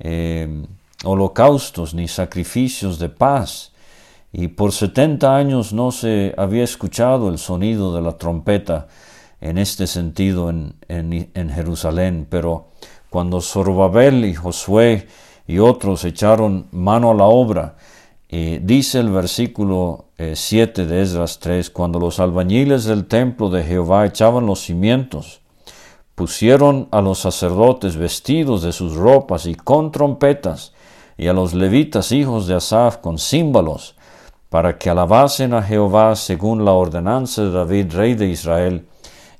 eh, 0.00 0.66
holocaustos 1.02 1.94
ni 1.94 2.08
sacrificios 2.08 2.98
de 2.98 3.08
paz. 3.08 3.72
Y 4.34 4.48
por 4.48 4.70
70 4.70 5.34
años 5.34 5.72
no 5.72 5.92
se 5.92 6.34
había 6.36 6.64
escuchado 6.64 7.30
el 7.30 7.38
sonido 7.38 7.94
de 7.94 8.02
la 8.02 8.18
trompeta 8.18 8.86
en 9.40 9.56
este 9.56 9.86
sentido 9.86 10.50
en, 10.50 10.74
en 10.88 11.48
Jerusalén. 11.48 12.26
Pero 12.28 12.66
cuando 13.08 13.40
Zorobabel 13.40 14.26
y 14.26 14.34
Josué 14.34 15.08
y 15.46 15.58
otros 15.58 16.04
echaron 16.04 16.66
mano 16.70 17.12
a 17.12 17.14
la 17.14 17.24
obra, 17.24 17.76
dice 18.30 19.00
el 19.00 19.10
versículo 19.10 20.04
7 20.16 20.82
eh, 20.82 20.86
de 20.86 21.02
Esdras 21.02 21.40
3, 21.40 21.68
cuando 21.70 21.98
los 21.98 22.20
albañiles 22.20 22.84
del 22.84 23.06
templo 23.06 23.50
de 23.50 23.64
Jehová 23.64 24.06
echaban 24.06 24.46
los 24.46 24.60
cimientos, 24.60 25.40
pusieron 26.14 26.86
a 26.92 27.00
los 27.00 27.18
sacerdotes 27.18 27.96
vestidos 27.96 28.62
de 28.62 28.70
sus 28.70 28.94
ropas 28.94 29.46
y 29.46 29.56
con 29.56 29.90
trompetas, 29.90 30.72
y 31.18 31.26
a 31.26 31.32
los 31.32 31.54
levitas 31.54 32.12
hijos 32.12 32.46
de 32.46 32.54
Asaf 32.54 32.98
con 32.98 33.18
címbalos, 33.18 33.96
para 34.48 34.78
que 34.78 34.90
alabasen 34.90 35.52
a 35.52 35.62
Jehová 35.62 36.14
según 36.14 36.64
la 36.64 36.72
ordenanza 36.72 37.42
de 37.42 37.50
David, 37.50 37.92
rey 37.92 38.14
de 38.14 38.28
Israel, 38.28 38.86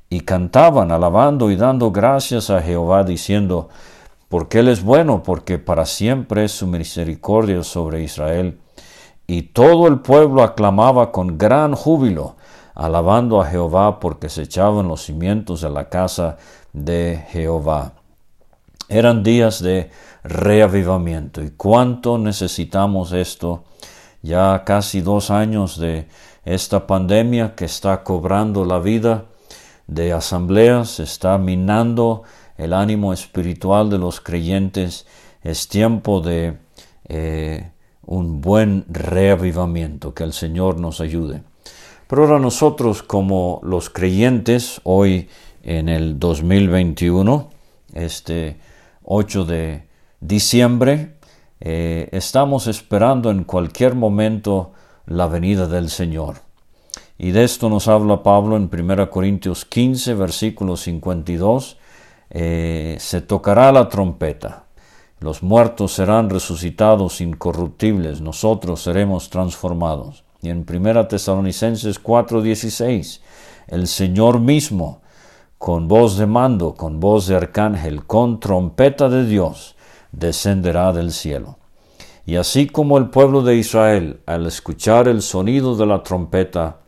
y 0.08 0.22
cantaban 0.22 0.90
alabando 0.90 1.52
y 1.52 1.56
dando 1.56 1.92
gracias 1.92 2.50
a 2.50 2.60
Jehová, 2.60 3.04
diciendo, 3.04 3.68
porque 4.28 4.58
Él 4.58 4.68
es 4.68 4.82
bueno, 4.82 5.22
porque 5.22 5.58
para 5.60 5.86
siempre 5.86 6.44
es 6.44 6.52
su 6.52 6.66
misericordia 6.66 7.62
sobre 7.62 8.02
Israel 8.02 8.58
y 9.30 9.42
todo 9.42 9.86
el 9.86 10.00
pueblo 10.00 10.42
aclamaba 10.42 11.12
con 11.12 11.38
gran 11.38 11.76
júbilo, 11.76 12.34
alabando 12.74 13.40
a 13.40 13.46
Jehová 13.46 14.00
porque 14.00 14.28
se 14.28 14.42
echaban 14.42 14.88
los 14.88 15.04
cimientos 15.04 15.60
de 15.60 15.70
la 15.70 15.88
casa 15.88 16.36
de 16.72 17.24
Jehová. 17.28 17.92
Eran 18.88 19.22
días 19.22 19.62
de 19.62 19.92
reavivamiento 20.24 21.44
y 21.44 21.50
cuánto 21.50 22.18
necesitamos 22.18 23.12
esto 23.12 23.62
ya 24.20 24.64
casi 24.64 25.00
dos 25.00 25.30
años 25.30 25.78
de 25.78 26.08
esta 26.44 26.88
pandemia 26.88 27.54
que 27.54 27.66
está 27.66 28.02
cobrando 28.02 28.64
la 28.64 28.80
vida 28.80 29.26
de 29.86 30.12
asambleas, 30.12 30.98
está 30.98 31.38
minando 31.38 32.24
el 32.58 32.72
ánimo 32.72 33.12
espiritual 33.12 33.90
de 33.90 33.98
los 33.98 34.20
creyentes. 34.20 35.06
Es 35.44 35.68
tiempo 35.68 36.20
de 36.20 36.58
eh, 37.08 37.70
un 38.06 38.40
buen 38.40 38.84
reavivamiento, 38.88 40.14
que 40.14 40.24
el 40.24 40.32
Señor 40.32 40.78
nos 40.78 41.00
ayude. 41.00 41.42
Pero 42.06 42.24
ahora 42.24 42.38
nosotros 42.38 43.02
como 43.02 43.60
los 43.62 43.88
creyentes, 43.88 44.80
hoy 44.84 45.28
en 45.62 45.88
el 45.88 46.18
2021, 46.18 47.50
este 47.94 48.58
8 49.04 49.44
de 49.44 49.86
diciembre, 50.20 51.14
eh, 51.60 52.08
estamos 52.12 52.66
esperando 52.66 53.30
en 53.30 53.44
cualquier 53.44 53.94
momento 53.94 54.72
la 55.06 55.26
venida 55.26 55.66
del 55.66 55.90
Señor. 55.90 56.36
Y 57.18 57.32
de 57.32 57.44
esto 57.44 57.68
nos 57.68 57.86
habla 57.86 58.22
Pablo 58.22 58.56
en 58.56 58.70
1 58.72 59.10
Corintios 59.10 59.64
15, 59.66 60.14
versículo 60.14 60.76
52. 60.76 61.76
Eh, 62.30 62.96
se 62.98 63.20
tocará 63.20 63.70
la 63.72 63.88
trompeta 63.88 64.64
los 65.20 65.42
muertos 65.42 65.92
serán 65.92 66.30
resucitados 66.30 67.20
incorruptibles, 67.20 68.22
nosotros 68.22 68.82
seremos 68.82 69.28
transformados. 69.28 70.24
Y 70.42 70.48
en 70.48 70.64
1 70.64 71.06
Tesalonicenses 71.06 72.02
4:16, 72.02 73.20
el 73.68 73.86
Señor 73.86 74.40
mismo, 74.40 75.02
con 75.58 75.88
voz 75.88 76.16
de 76.16 76.26
mando, 76.26 76.74
con 76.74 77.00
voz 77.00 77.26
de 77.26 77.36
arcángel, 77.36 78.06
con 78.06 78.40
trompeta 78.40 79.10
de 79.10 79.26
Dios, 79.26 79.76
descenderá 80.10 80.94
del 80.94 81.12
cielo. 81.12 81.58
Y 82.24 82.36
así 82.36 82.66
como 82.66 82.96
el 82.96 83.10
pueblo 83.10 83.42
de 83.42 83.56
Israel, 83.56 84.20
al 84.24 84.46
escuchar 84.46 85.06
el 85.06 85.20
sonido 85.20 85.76
de 85.76 85.84
la 85.84 86.02
trompeta, 86.02 86.78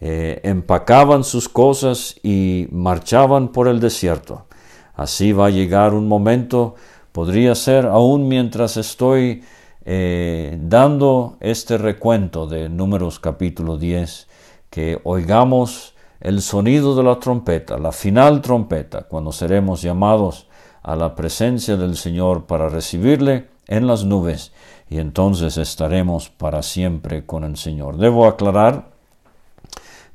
eh, 0.00 0.40
empacaban 0.44 1.24
sus 1.24 1.48
cosas 1.48 2.14
y 2.22 2.66
marchaban 2.70 3.48
por 3.48 3.68
el 3.68 3.80
desierto, 3.80 4.46
así 4.94 5.32
va 5.32 5.46
a 5.46 5.50
llegar 5.50 5.92
un 5.92 6.08
momento 6.08 6.76
Podría 7.12 7.54
ser 7.54 7.86
aún 7.86 8.28
mientras 8.28 8.76
estoy 8.76 9.42
eh, 9.84 10.58
dando 10.60 11.36
este 11.40 11.78
recuento 11.78 12.46
de 12.46 12.68
Números 12.68 13.18
capítulo 13.18 13.78
10, 13.78 14.28
que 14.70 15.00
oigamos 15.04 15.94
el 16.20 16.42
sonido 16.42 16.94
de 16.94 17.02
la 17.02 17.18
trompeta, 17.18 17.78
la 17.78 17.92
final 17.92 18.42
trompeta, 18.42 19.02
cuando 19.02 19.32
seremos 19.32 19.82
llamados 19.82 20.46
a 20.82 20.96
la 20.96 21.14
presencia 21.14 21.76
del 21.76 21.96
Señor 21.96 22.44
para 22.46 22.68
recibirle 22.68 23.46
en 23.66 23.86
las 23.86 24.04
nubes 24.04 24.52
y 24.90 24.98
entonces 24.98 25.56
estaremos 25.56 26.28
para 26.28 26.62
siempre 26.62 27.24
con 27.24 27.44
el 27.44 27.56
Señor. 27.56 27.96
Debo 27.98 28.26
aclarar 28.26 28.88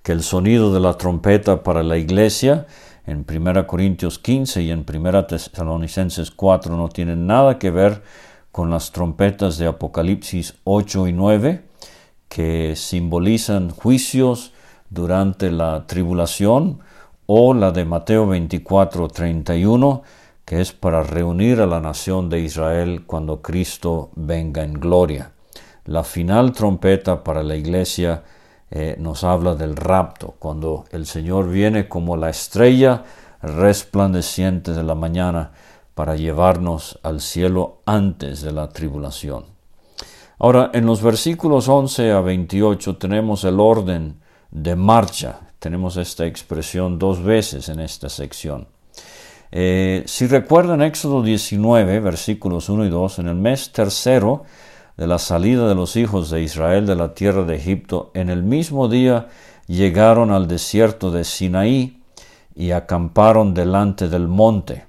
que 0.02 0.12
el 0.12 0.24
sonido 0.24 0.74
de 0.74 0.80
la 0.80 0.98
trompeta 0.98 1.64
para 1.64 1.84
la 1.84 1.98
iglesia 1.98 2.68
en 3.06 3.26
1 3.30 3.68
Corintios 3.68 4.20
15 4.20 4.62
y 4.62 4.72
en 4.72 4.86
1 4.88 5.26
Tesalonicenses 5.26 6.32
4 6.32 6.78
no 6.78 6.90
tienen 6.90 7.28
nada 7.28 7.60
que 7.60 7.72
ver 7.72 8.04
con 8.52 8.70
las 8.70 8.92
trompetas 8.92 9.58
de 9.58 9.68
Apocalipsis 9.68 10.56
8 10.64 11.08
y 11.08 11.14
9, 11.14 11.64
que 12.30 12.76
simbolizan 12.76 13.72
juicios 13.72 14.54
durante 14.90 15.52
la 15.52 15.88
tribulación, 15.88 16.80
o 17.26 17.54
la 17.54 17.72
de 17.72 17.86
Mateo 17.86 18.28
24, 18.28 19.08
31, 19.08 20.04
que 20.46 20.62
es 20.62 20.72
para 20.74 21.04
reunir 21.04 21.62
a 21.62 21.66
la 21.66 21.80
nación 21.80 22.30
de 22.30 22.42
Israel 22.42 23.04
cuando 23.08 23.42
Cristo 23.42 24.12
venga 24.16 24.64
en 24.64 24.74
gloria. 24.74 25.32
La 25.86 26.04
final 26.04 26.52
trompeta 26.52 27.24
para 27.24 27.44
la 27.44 27.56
iglesia 27.56 28.24
eh, 28.76 28.96
nos 28.98 29.24
habla 29.24 29.54
del 29.54 29.76
rapto, 29.76 30.34
cuando 30.40 30.86
el 30.90 31.06
Señor 31.06 31.48
viene 31.48 31.88
como 31.88 32.18
la 32.18 32.32
estrella 32.32 33.04
resplandeciente 33.44 34.72
de 34.72 34.82
la 34.82 34.96
mañana 34.96 35.52
para 35.94 36.16
llevarnos 36.16 36.98
al 37.04 37.22
cielo 37.22 37.84
antes 37.86 38.42
de 38.42 38.52
la 38.52 38.70
tribulación. 38.70 39.46
Ahora, 40.40 40.72
en 40.74 40.88
los 40.88 41.04
versículos 41.04 41.68
11 41.68 42.14
a 42.14 42.22
28 42.22 42.98
tenemos 42.98 43.44
el 43.44 43.60
orden 43.60 44.20
de 44.50 44.76
marcha. 44.76 45.42
Tenemos 45.60 45.96
esta 45.98 46.26
expresión 46.26 46.98
dos 46.98 47.22
veces 47.22 47.70
en 47.70 47.80
esta 47.80 48.10
sección. 48.10 48.68
Eh, 49.52 50.02
si 50.08 50.26
recuerdan 50.26 50.82
Éxodo 50.82 51.22
19, 51.22 52.00
versículos 52.00 52.70
1 52.70 52.86
y 52.86 52.90
2, 52.90 53.20
en 53.20 53.28
el 53.28 53.36
mes 53.36 53.72
tercero 53.72 54.46
de 54.98 55.08
la 55.08 55.18
salida 55.18 55.68
de 55.68 55.76
los 55.76 55.96
hijos 55.96 56.30
de 56.30 56.42
Israel 56.42 56.86
de 56.86 56.96
la 56.96 57.14
tierra 57.14 57.44
de 57.44 57.56
Egipto, 57.56 58.12
en 58.14 58.30
el 58.30 58.44
mismo 58.44 58.88
día 58.88 59.28
llegaron 59.68 60.32
al 60.32 60.48
desierto 60.48 61.12
de 61.12 61.24
Sinaí 61.24 62.02
y 62.56 62.72
acamparon 62.72 63.54
delante 63.54 64.10
del 64.10 64.28
monte. 64.28 64.86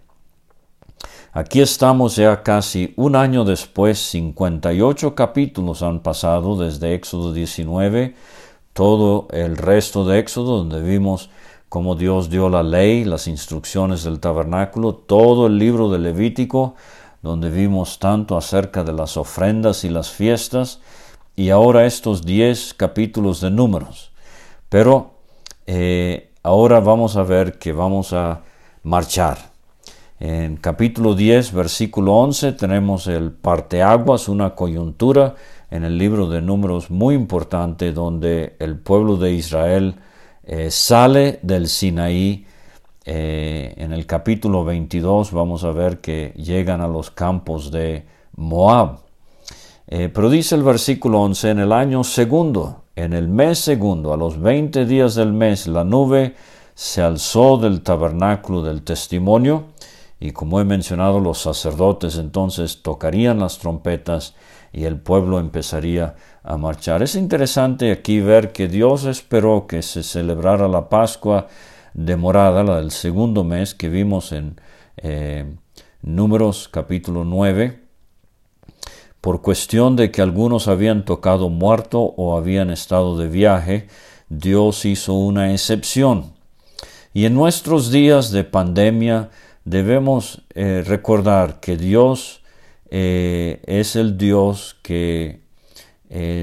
Aquí 1.32 1.60
estamos 1.60 2.16
ya 2.16 2.42
casi 2.42 2.92
un 2.96 3.16
año 3.16 3.44
después, 3.44 3.98
58 3.98 5.14
capítulos 5.14 5.82
han 5.82 6.00
pasado 6.00 6.56
desde 6.56 6.94
Éxodo 6.94 7.32
19, 7.32 8.14
todo 8.72 9.26
el 9.30 9.56
resto 9.56 10.04
de 10.04 10.20
Éxodo, 10.20 10.58
donde 10.58 10.80
vimos 10.80 11.30
cómo 11.68 11.96
Dios 11.96 12.30
dio 12.30 12.48
la 12.48 12.62
ley, 12.62 13.04
las 13.04 13.26
instrucciones 13.26 14.04
del 14.04 14.20
tabernáculo, 14.20 14.94
todo 14.94 15.48
el 15.48 15.58
libro 15.58 15.90
de 15.90 15.98
Levítico, 15.98 16.76
donde 17.24 17.48
vimos 17.48 17.98
tanto 17.98 18.36
acerca 18.36 18.84
de 18.84 18.92
las 18.92 19.16
ofrendas 19.16 19.82
y 19.84 19.88
las 19.88 20.10
fiestas, 20.10 20.80
y 21.34 21.48
ahora 21.48 21.86
estos 21.86 22.24
10 22.24 22.74
capítulos 22.74 23.40
de 23.40 23.50
números. 23.50 24.12
Pero 24.68 25.14
eh, 25.66 26.30
ahora 26.42 26.80
vamos 26.80 27.16
a 27.16 27.22
ver 27.22 27.58
que 27.58 27.72
vamos 27.72 28.12
a 28.12 28.42
marchar 28.82 29.54
en 30.20 30.58
capítulo 30.58 31.14
10, 31.14 31.52
versículo 31.52 32.14
11, 32.14 32.52
tenemos 32.52 33.06
el 33.08 33.32
parteaguas, 33.32 34.28
una 34.28 34.54
coyuntura 34.54 35.34
en 35.70 35.84
el 35.84 35.98
libro 35.98 36.28
de 36.28 36.40
números 36.40 36.90
muy 36.90 37.14
importante 37.14 37.92
donde 37.92 38.54
el 38.58 38.78
pueblo 38.78 39.16
de 39.16 39.32
Israel 39.32 39.96
eh, 40.44 40.70
sale 40.70 41.40
del 41.42 41.68
Sinaí. 41.68 42.46
Eh, 43.06 43.74
en 43.76 43.92
el 43.92 44.06
capítulo 44.06 44.64
22 44.64 45.32
vamos 45.32 45.62
a 45.64 45.72
ver 45.72 46.00
que 46.00 46.32
llegan 46.36 46.80
a 46.80 46.88
los 46.88 47.10
campos 47.10 47.70
de 47.70 48.06
Moab. 48.36 49.00
Eh, 49.86 50.08
pero 50.08 50.30
dice 50.30 50.54
el 50.54 50.62
versículo 50.62 51.20
11, 51.20 51.50
en 51.50 51.58
el 51.58 51.72
año 51.72 52.02
segundo, 52.04 52.84
en 52.96 53.12
el 53.12 53.28
mes 53.28 53.58
segundo, 53.58 54.14
a 54.14 54.16
los 54.16 54.40
20 54.40 54.86
días 54.86 55.14
del 55.14 55.32
mes, 55.32 55.66
la 55.66 55.84
nube 55.84 56.34
se 56.74 57.02
alzó 57.02 57.58
del 57.58 57.82
tabernáculo 57.82 58.62
del 58.62 58.82
testimonio 58.82 59.66
y 60.18 60.32
como 60.32 60.58
he 60.58 60.64
mencionado, 60.64 61.20
los 61.20 61.38
sacerdotes 61.38 62.16
entonces 62.16 62.82
tocarían 62.82 63.40
las 63.40 63.58
trompetas 63.58 64.34
y 64.72 64.84
el 64.84 64.98
pueblo 64.98 65.38
empezaría 65.38 66.14
a 66.42 66.56
marchar. 66.56 67.02
Es 67.02 67.14
interesante 67.14 67.92
aquí 67.92 68.20
ver 68.20 68.52
que 68.52 68.66
Dios 68.66 69.04
esperó 69.04 69.66
que 69.66 69.82
se 69.82 70.02
celebrara 70.02 70.66
la 70.66 70.88
Pascua 70.88 71.48
demorada, 71.94 72.64
la 72.64 72.78
del 72.78 72.90
segundo 72.90 73.44
mes 73.44 73.74
que 73.74 73.88
vimos 73.88 74.32
en 74.32 74.60
eh, 74.98 75.54
Números 76.02 76.68
capítulo 76.68 77.24
9, 77.24 77.80
por 79.20 79.40
cuestión 79.40 79.96
de 79.96 80.10
que 80.10 80.20
algunos 80.20 80.68
habían 80.68 81.06
tocado 81.06 81.48
muerto 81.48 82.00
o 82.00 82.36
habían 82.36 82.70
estado 82.70 83.16
de 83.16 83.28
viaje, 83.28 83.88
Dios 84.28 84.84
hizo 84.84 85.14
una 85.14 85.52
excepción. 85.52 86.34
Y 87.14 87.24
en 87.24 87.34
nuestros 87.34 87.90
días 87.90 88.32
de 88.32 88.44
pandemia, 88.44 89.30
debemos 89.64 90.42
eh, 90.54 90.82
recordar 90.86 91.60
que 91.60 91.78
Dios 91.78 92.42
eh, 92.90 93.62
es 93.66 93.96
el 93.96 94.18
Dios 94.18 94.76
que 94.82 95.42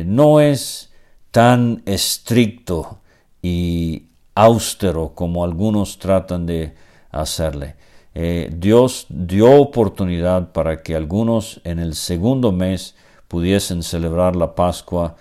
no 0.06 0.42
es 0.42 0.92
tan 1.32 1.82
estricto 1.86 3.00
y 3.42 4.11
austero 4.44 5.14
como 5.14 5.44
algunos 5.44 6.00
tratan 6.00 6.46
de 6.46 6.74
hacerle. 7.12 7.76
Dios 8.14 9.06
dio 9.10 9.52
oportunidad 9.52 10.52
para 10.52 10.84
que 10.84 10.96
algunos 10.96 11.62
en 11.64 11.80
el 11.80 11.96
segundo 11.96 12.52
mes 12.52 12.96
pudiesen 13.32 13.82
celebrar 13.82 14.36
la 14.36 14.56
Pascua 14.56 15.16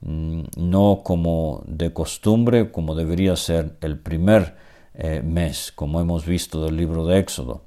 mm, 0.00 0.42
no 0.56 1.02
como 1.04 1.62
de 1.64 1.92
costumbre, 1.92 2.72
como 2.72 2.96
debería 2.96 3.36
ser 3.36 3.76
el 3.80 4.00
primer 4.00 4.56
eh, 4.94 5.22
mes, 5.24 5.70
como 5.72 6.00
hemos 6.00 6.26
visto 6.26 6.64
del 6.64 6.76
libro 6.76 7.06
de 7.06 7.20
Éxodo. 7.20 7.62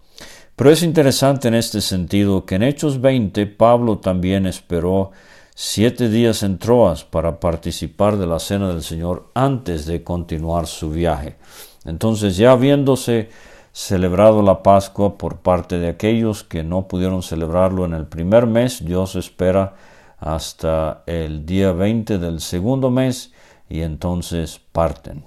Pero 0.57 0.69
es 0.69 0.83
interesante 0.83 1.47
en 1.47 1.53
este 1.53 1.79
sentido 1.79 2.45
que 2.45 2.55
en 2.55 2.63
Hechos 2.63 2.99
20 2.99 3.45
Pablo 3.45 3.99
también 3.99 4.45
esperó 4.45 5.11
siete 5.57 6.09
días 6.09 6.43
en 6.43 6.59
Troas 6.59 7.05
para 7.05 7.39
participar 7.39 8.17
de 8.17 8.27
la 8.27 8.39
cena 8.39 8.67
del 8.67 8.83
Señor 8.83 9.29
antes 9.33 9.85
de 9.85 10.03
continuar 10.03 10.67
su 10.67 10.89
viaje. 10.89 11.37
Entonces 11.85 12.35
ya 12.35 12.51
habiéndose 12.51 13.29
celebrado 13.71 14.41
la 14.41 14.61
Pascua 14.61 15.17
por 15.17 15.37
parte 15.37 15.79
de 15.79 15.87
aquellos 15.87 16.43
que 16.43 16.63
no 16.63 16.89
pudieron 16.89 17.23
celebrarlo 17.23 17.85
en 17.85 17.93
el 17.93 18.05
primer 18.05 18.47
mes, 18.47 18.83
Dios 18.83 19.15
espera 19.15 19.75
hasta 20.19 21.03
el 21.05 21.45
día 21.45 21.71
20 21.71 22.17
del 22.17 22.41
segundo 22.41 22.89
mes 22.89 23.31
y 23.69 23.81
entonces 23.81 24.59
parten. 24.73 25.23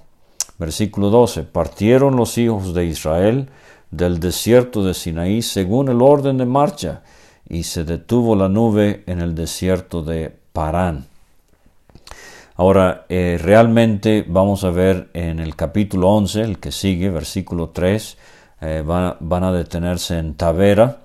Versículo 0.59 1.09
12. 1.09 1.43
Partieron 1.43 2.15
los 2.15 2.37
hijos 2.37 2.75
de 2.75 2.85
Israel 2.85 3.49
del 3.89 4.19
desierto 4.19 4.83
de 4.83 4.93
Sinaí 4.93 5.41
según 5.41 5.89
el 5.89 6.03
orden 6.03 6.37
de 6.37 6.45
marcha, 6.45 7.01
y 7.49 7.63
se 7.63 7.83
detuvo 7.83 8.35
la 8.35 8.47
nube 8.47 9.03
en 9.07 9.19
el 9.19 9.33
desierto 9.33 10.03
de 10.03 10.31
Parán. 10.53 11.07
Ahora, 12.55 13.05
eh, 13.09 13.39
realmente 13.41 14.25
vamos 14.27 14.63
a 14.63 14.69
ver 14.69 15.09
en 15.13 15.39
el 15.39 15.55
capítulo 15.55 16.09
11, 16.09 16.41
el 16.41 16.59
que 16.59 16.71
sigue, 16.71 17.09
versículo 17.09 17.69
3, 17.69 18.17
eh, 18.61 18.83
van, 18.85 19.43
a 19.43 19.51
detenerse 19.51 20.19
en 20.19 20.35
Tavera, 20.35 20.97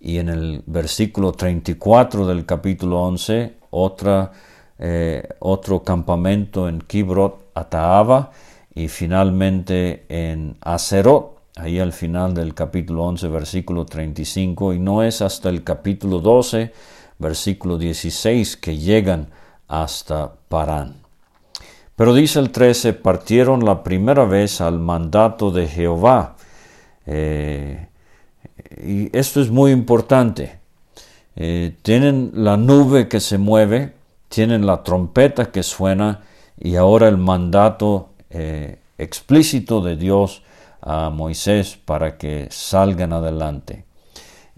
y 0.00 0.18
en 0.18 0.30
el 0.30 0.62
versículo 0.66 1.32
34 1.32 2.26
del 2.26 2.46
capítulo 2.46 3.02
11, 3.02 3.56
otra, 3.70 4.32
eh, 4.78 5.28
otro 5.40 5.82
campamento 5.82 6.68
en 6.68 6.80
Kibrot 6.80 7.50
Ataaba, 7.54 8.32
y 8.74 8.88
finalmente 8.88 10.06
en 10.08 10.56
Acerot, 10.62 11.35
ahí 11.56 11.80
al 11.80 11.92
final 11.92 12.34
del 12.34 12.54
capítulo 12.54 13.04
11, 13.04 13.28
versículo 13.28 13.86
35, 13.86 14.74
y 14.74 14.78
no 14.78 15.02
es 15.02 15.22
hasta 15.22 15.48
el 15.48 15.64
capítulo 15.64 16.20
12, 16.20 16.72
versículo 17.18 17.78
16, 17.78 18.56
que 18.58 18.76
llegan 18.76 19.28
hasta 19.66 20.34
Parán. 20.48 20.96
Pero 21.96 22.14
dice 22.14 22.38
el 22.40 22.50
13, 22.50 22.92
partieron 22.92 23.64
la 23.64 23.82
primera 23.82 24.26
vez 24.26 24.60
al 24.60 24.78
mandato 24.78 25.50
de 25.50 25.66
Jehová. 25.66 26.36
Eh, 27.06 27.88
y 28.84 29.16
esto 29.16 29.40
es 29.40 29.50
muy 29.50 29.72
importante. 29.72 30.58
Eh, 31.36 31.74
tienen 31.80 32.32
la 32.34 32.58
nube 32.58 33.08
que 33.08 33.20
se 33.20 33.38
mueve, 33.38 33.94
tienen 34.28 34.66
la 34.66 34.82
trompeta 34.82 35.50
que 35.50 35.62
suena 35.62 36.20
y 36.58 36.76
ahora 36.76 37.08
el 37.08 37.16
mandato 37.16 38.10
eh, 38.28 38.78
explícito 38.98 39.80
de 39.80 39.96
Dios 39.96 40.42
a 40.86 41.10
Moisés 41.10 41.76
para 41.84 42.16
que 42.16 42.46
salgan 42.50 43.12
adelante. 43.12 43.84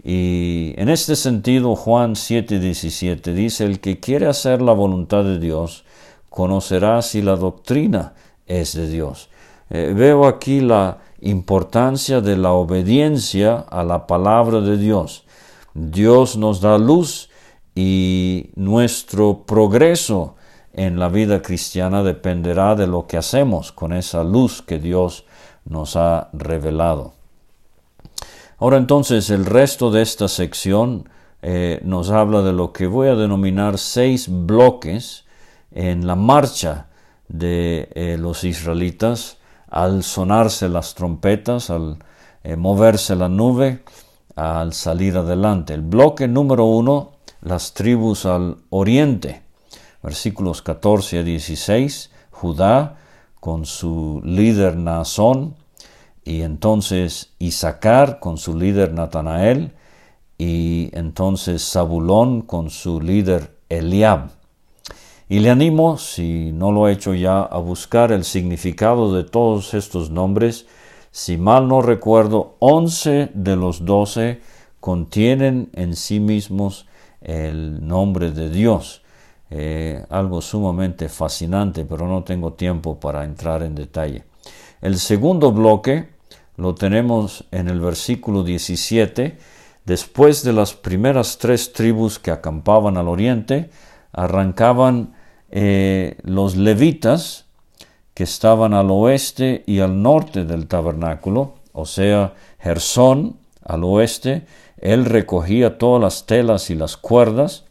Y 0.03 0.75
en 0.77 0.87
este 0.87 1.15
sentido, 1.15 1.75
Juan 1.75 2.13
7:17 2.13 3.33
dice, 3.33 3.65
el 3.65 3.79
que 3.79 3.99
quiere 3.99 4.27
hacer 4.27 4.61
la 4.61 4.71
voluntad 4.71 5.23
de 5.23 5.39
Dios, 5.39 5.83
conocerá 6.29 7.01
si 7.01 7.23
la 7.23 7.35
doctrina 7.35 8.13
es 8.45 8.75
de 8.75 8.87
Dios. 8.87 9.29
Eh, 9.71 9.91
veo 9.95 10.27
aquí 10.27 10.61
la 10.61 10.99
importancia 11.21 12.21
de 12.21 12.37
la 12.37 12.51
obediencia 12.51 13.55
a 13.57 13.83
la 13.83 14.05
palabra 14.05 14.61
de 14.61 14.77
Dios. 14.77 15.25
Dios 15.73 16.37
nos 16.37 16.61
da 16.61 16.77
luz 16.77 17.29
y 17.75 18.51
nuestro 18.55 19.45
progreso 19.45 20.35
en 20.73 20.99
la 20.99 21.09
vida 21.09 21.41
cristiana 21.41 22.03
dependerá 22.03 22.75
de 22.75 22.85
lo 22.85 23.07
que 23.07 23.17
hacemos 23.17 23.71
con 23.71 23.93
esa 23.93 24.23
luz 24.23 24.61
que 24.61 24.77
Dios 24.77 25.25
nos 25.65 25.95
ha 25.95 26.29
revelado. 26.33 27.13
Ahora 28.57 28.77
entonces 28.77 29.29
el 29.29 29.45
resto 29.45 29.91
de 29.91 30.01
esta 30.01 30.27
sección 30.27 31.07
eh, 31.41 31.79
nos 31.83 32.09
habla 32.09 32.41
de 32.41 32.51
lo 32.51 32.73
que 32.73 32.87
voy 32.87 33.07
a 33.07 33.15
denominar 33.15 33.77
seis 33.77 34.27
bloques 34.29 35.25
en 35.71 36.05
la 36.05 36.15
marcha 36.15 36.87
de 37.29 37.89
eh, 37.93 38.17
los 38.19 38.43
israelitas 38.43 39.37
al 39.69 40.03
sonarse 40.03 40.67
las 40.67 40.95
trompetas, 40.95 41.69
al 41.69 41.99
eh, 42.43 42.55
moverse 42.55 43.15
la 43.15 43.29
nube, 43.29 43.83
al 44.35 44.73
salir 44.73 45.15
adelante. 45.15 45.73
El 45.73 45.81
bloque 45.81 46.27
número 46.27 46.65
uno, 46.65 47.11
las 47.41 47.73
tribus 47.73 48.25
al 48.25 48.57
oriente, 48.69 49.43
versículos 50.01 50.61
14 50.61 51.19
a 51.19 51.23
16, 51.23 52.11
Judá 52.31 52.97
con 53.39 53.65
su 53.65 54.21
líder 54.23 54.75
Naasón, 54.77 55.55
y 56.23 56.41
entonces 56.41 57.33
Isaacar 57.39 58.19
con 58.19 58.37
su 58.37 58.57
líder 58.57 58.93
Natanael, 58.93 59.73
y 60.37 60.89
entonces 60.93 61.69
Zabulón 61.69 62.41
con 62.41 62.69
su 62.69 63.01
líder 63.01 63.55
Eliab. 63.69 64.29
Y 65.27 65.39
le 65.39 65.51
animo, 65.51 65.97
si 65.97 66.51
no 66.51 66.71
lo 66.71 66.87
he 66.87 66.93
hecho 66.93 67.13
ya, 67.13 67.41
a 67.41 67.59
buscar 67.59 68.11
el 68.11 68.23
significado 68.23 69.13
de 69.13 69.23
todos 69.23 69.75
estos 69.75 70.09
nombres. 70.09 70.65
Si 71.11 71.37
mal 71.37 71.67
no 71.67 71.81
recuerdo, 71.81 72.55
once 72.59 73.29
de 73.35 73.55
los 73.55 73.85
doce 73.85 74.41
contienen 74.79 75.69
en 75.73 75.95
sí 75.95 76.19
mismos 76.19 76.87
el 77.21 77.85
nombre 77.85 78.31
de 78.31 78.49
Dios. 78.49 79.03
Eh, 79.51 80.05
algo 80.09 80.41
sumamente 80.41 81.09
fascinante, 81.09 81.83
pero 81.83 82.07
no 82.07 82.23
tengo 82.23 82.53
tiempo 82.53 82.99
para 82.99 83.23
entrar 83.23 83.63
en 83.63 83.73
detalle. 83.73 84.23
El 84.81 84.99
segundo 84.99 85.51
bloque 85.51 86.09
lo 86.55 86.75
tenemos 86.75 87.45
en 87.51 87.67
el 87.67 87.79
versículo 87.79 88.43
17. 88.43 89.37
Después 89.85 90.43
de 90.43 90.53
las 90.53 90.73
primeras 90.73 91.37
tres 91.37 91.73
tribus 91.73 92.19
que 92.19 92.31
acampaban 92.31 92.97
al 92.97 93.07
oriente, 93.07 93.71
arrancaban 94.11 95.15
eh, 95.49 96.17
los 96.23 96.55
levitas 96.55 97.45
que 98.13 98.23
estaban 98.23 98.73
al 98.73 98.91
oeste 98.91 99.63
y 99.65 99.79
al 99.79 100.01
norte 100.01 100.45
del 100.45 100.67
tabernáculo, 100.67 101.55
o 101.71 101.85
sea, 101.85 102.33
Gersón 102.59 103.37
al 103.63 103.83
oeste, 103.83 104.45
él 104.77 105.05
recogía 105.05 105.77
todas 105.77 106.01
las 106.01 106.25
telas 106.25 106.69
y 106.69 106.75
las 106.75 106.97
cuerdas, 106.97 107.65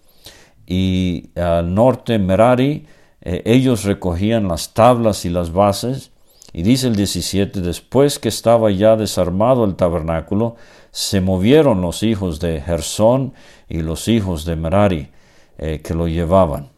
y 0.71 1.31
al 1.35 1.75
norte 1.75 2.19
Merari, 2.19 2.85
eh, 3.23 3.41
ellos 3.47 3.85
recogían 3.85 4.49
las 4.49 4.75
tablas 4.75 5.25
y 5.25 5.31
las 5.31 5.51
bases, 5.51 6.11
y 6.53 6.63
dice 6.63 6.89
el 6.89 6.97
17, 6.97 7.63
después 7.63 8.19
que 8.19 8.29
estaba 8.29 8.71
ya 8.71 8.95
desarmado 8.95 9.65
el 9.65 9.77
tabernáculo, 9.77 10.57
se 10.91 11.23
movieron 11.23 11.81
los 11.81 12.03
hijos 12.03 12.39
de 12.39 12.61
Gersón 12.61 13.33
y 13.67 13.81
los 13.81 14.09
hijos 14.09 14.45
de 14.45 14.57
Merari 14.57 15.09
eh, 15.57 15.81
que 15.83 15.95
lo 15.95 16.07
llevaban. 16.07 16.69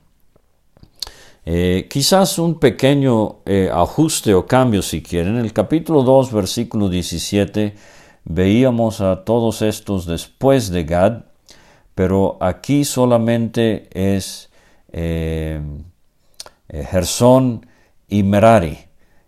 Eh, 1.45 1.89
quizás 1.91 2.39
un 2.39 2.61
pequeño 2.61 3.39
ajuste 3.73 4.35
o 4.35 4.47
cambio 4.47 4.83
si 4.83 5.03
quieren. 5.03 5.37
En 5.37 5.45
el 5.45 5.53
capítulo 5.53 6.05
2, 6.05 6.33
versículo 6.33 6.89
17, 6.89 7.75
veíamos 8.25 9.01
a 9.01 9.25
todos 9.25 9.63
estos 9.63 10.07
después 10.07 10.71
de 10.71 10.85
Gad, 10.85 11.23
pero 12.01 12.39
aquí 12.41 12.87
solamente 12.87 13.91
es 13.93 14.49
eh, 14.91 15.61
Gersón 16.67 17.67
y 18.09 18.23
Merari. 18.23 18.79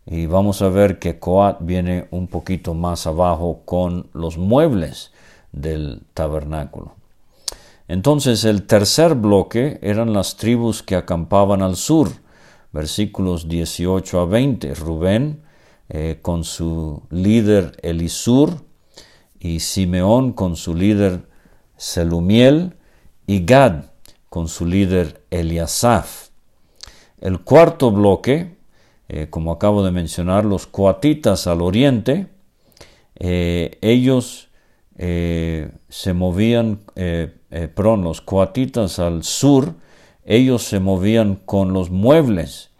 Y 0.07 0.25
vamos 0.25 0.63
a 0.63 0.71
ver 0.71 0.99
que 0.99 1.19
Coat 1.19 1.59
viene 1.61 2.07
un 2.11 2.29
poquito 2.29 2.73
más 2.73 3.07
abajo 3.07 3.61
con 3.67 4.09
los 4.15 4.39
muebles 4.39 5.13
del 5.53 6.01
tabernáculo. 6.15 6.95
Entonces 7.89 8.43
el 8.47 8.63
tercer 8.63 9.17
bloque 9.17 9.79
eran 9.83 10.15
las 10.15 10.39
tribus 10.39 10.83
que 10.83 10.97
acampaban 10.97 11.61
al 11.61 11.77
sur, 11.77 12.09
versículos 12.73 13.51
18 13.51 14.19
a 14.19 14.25
20. 14.25 14.75
Rubén 14.77 15.43
eh, 15.91 16.21
con 16.23 16.43
su 16.43 17.03
líder 17.11 17.77
Elisur 17.83 18.65
y 19.39 19.61
Simeón 19.61 20.33
con 20.33 20.57
su 20.57 20.75
líder 20.75 21.31
Selumiel 21.83 22.75
y 23.27 23.45
Gad 23.45 23.87
con 24.29 24.47
su 24.47 24.66
líder 24.66 25.25
Eliasaf. 25.31 26.29
El 27.21 27.40
cuarto 27.40 27.90
bloque, 27.90 28.55
eh, 29.09 29.27
como 29.29 29.51
acabo 29.51 29.85
de 29.85 29.90
mencionar, 29.90 30.45
los 30.45 30.68
coatitas 30.68 31.49
al 31.49 31.61
oriente, 31.61 32.29
eh, 33.16 33.79
ellos 33.81 34.49
se 34.97 36.12
movían 36.14 36.83
eh, 36.95 37.35
los 37.51 38.21
coatitas 38.21 39.01
al 39.01 39.25
sur, 39.25 39.75
ellos 40.25 40.62
se 40.62 40.79
movían 40.79 41.35
con 41.35 41.73
los 41.73 41.90
muebles 41.90 42.71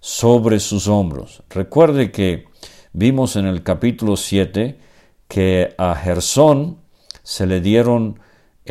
sobre 0.00 0.58
sus 0.58 0.88
hombros. 0.88 1.44
Recuerde 1.48 2.10
que 2.10 2.46
vimos 2.92 3.36
en 3.36 3.46
el 3.46 3.62
capítulo 3.62 4.16
7 4.16 4.80
que 5.28 5.74
a 5.78 5.94
Gersón 5.94 6.78
se 7.22 7.46
le 7.46 7.60
dieron 7.60 8.18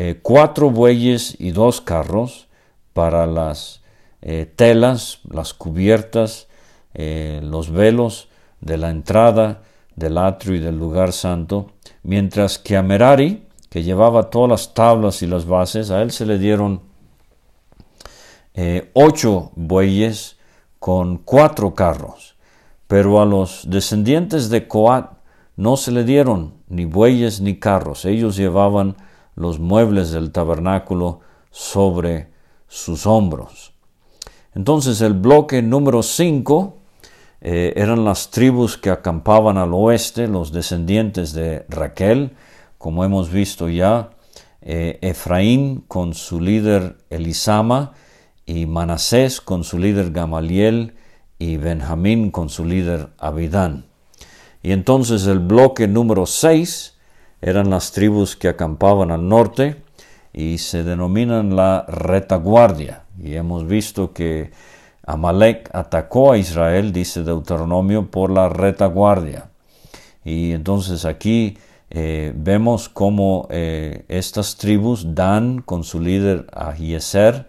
eh, 0.00 0.20
cuatro 0.22 0.70
bueyes 0.70 1.34
y 1.40 1.50
dos 1.50 1.80
carros 1.80 2.46
para 2.92 3.26
las 3.26 3.82
eh, 4.22 4.46
telas, 4.54 5.18
las 5.28 5.54
cubiertas, 5.54 6.46
eh, 6.94 7.40
los 7.42 7.72
velos 7.72 8.28
de 8.60 8.76
la 8.76 8.90
entrada 8.90 9.64
del 9.96 10.18
atrio 10.18 10.54
y 10.54 10.60
del 10.60 10.78
lugar 10.78 11.12
santo, 11.12 11.72
mientras 12.04 12.60
que 12.60 12.76
a 12.76 12.82
Merari 12.84 13.48
que 13.70 13.82
llevaba 13.82 14.30
todas 14.30 14.48
las 14.48 14.72
tablas 14.72 15.20
y 15.22 15.26
las 15.26 15.46
bases, 15.46 15.90
a 15.90 16.00
él 16.00 16.12
se 16.12 16.26
le 16.26 16.38
dieron 16.38 16.80
ocho 18.92 19.50
bueyes 19.56 20.36
con 20.78 21.18
cuatro 21.18 21.74
carros, 21.74 22.36
pero 22.86 23.20
a 23.20 23.26
los 23.26 23.64
descendientes 23.68 24.48
de 24.48 24.68
Coat 24.68 25.10
no 25.56 25.76
se 25.76 25.90
le 25.90 26.04
dieron 26.04 26.54
ni 26.68 26.84
bueyes 26.84 27.40
ni 27.40 27.58
carros, 27.58 28.04
ellos 28.04 28.36
llevaban 28.36 28.96
los 29.38 29.58
muebles 29.60 30.10
del 30.10 30.32
tabernáculo 30.32 31.20
sobre 31.50 32.28
sus 32.66 33.06
hombros. 33.06 33.72
Entonces 34.54 35.00
el 35.00 35.14
bloque 35.14 35.62
número 35.62 36.02
cinco 36.02 36.78
eh, 37.40 37.72
eran 37.76 38.04
las 38.04 38.30
tribus 38.30 38.76
que 38.76 38.90
acampaban 38.90 39.56
al 39.56 39.72
oeste, 39.72 40.26
los 40.26 40.52
descendientes 40.52 41.32
de 41.32 41.64
Raquel, 41.68 42.32
como 42.78 43.04
hemos 43.04 43.30
visto 43.30 43.68
ya, 43.68 44.10
eh, 44.60 44.98
Efraín 45.02 45.84
con 45.86 46.14
su 46.14 46.40
líder 46.40 46.96
Elisama 47.08 47.92
y 48.44 48.66
Manasés 48.66 49.40
con 49.40 49.62
su 49.62 49.78
líder 49.78 50.10
Gamaliel 50.10 50.96
y 51.38 51.58
Benjamín 51.58 52.32
con 52.32 52.48
su 52.48 52.64
líder 52.64 53.10
Abidán. 53.18 53.86
Y 54.64 54.72
entonces 54.72 55.26
el 55.26 55.38
bloque 55.38 55.86
número 55.86 56.26
6 56.26 56.97
eran 57.40 57.70
las 57.70 57.92
tribus 57.92 58.36
que 58.36 58.48
acampaban 58.48 59.10
al 59.10 59.28
norte 59.28 59.82
y 60.32 60.58
se 60.58 60.84
denominan 60.84 61.56
la 61.56 61.84
retaguardia. 61.88 63.04
Y 63.22 63.34
hemos 63.34 63.66
visto 63.66 64.12
que 64.12 64.50
Amalek 65.06 65.70
atacó 65.72 66.32
a 66.32 66.38
Israel, 66.38 66.92
dice 66.92 67.22
Deuteronomio, 67.22 68.10
por 68.10 68.30
la 68.30 68.48
retaguardia. 68.48 69.50
Y 70.24 70.52
entonces 70.52 71.04
aquí 71.04 71.56
eh, 71.90 72.32
vemos 72.36 72.88
cómo 72.88 73.46
eh, 73.50 74.04
estas 74.08 74.56
tribus, 74.56 75.14
Dan 75.14 75.62
con 75.62 75.84
su 75.84 76.00
líder 76.00 76.46
Ahieser 76.52 77.48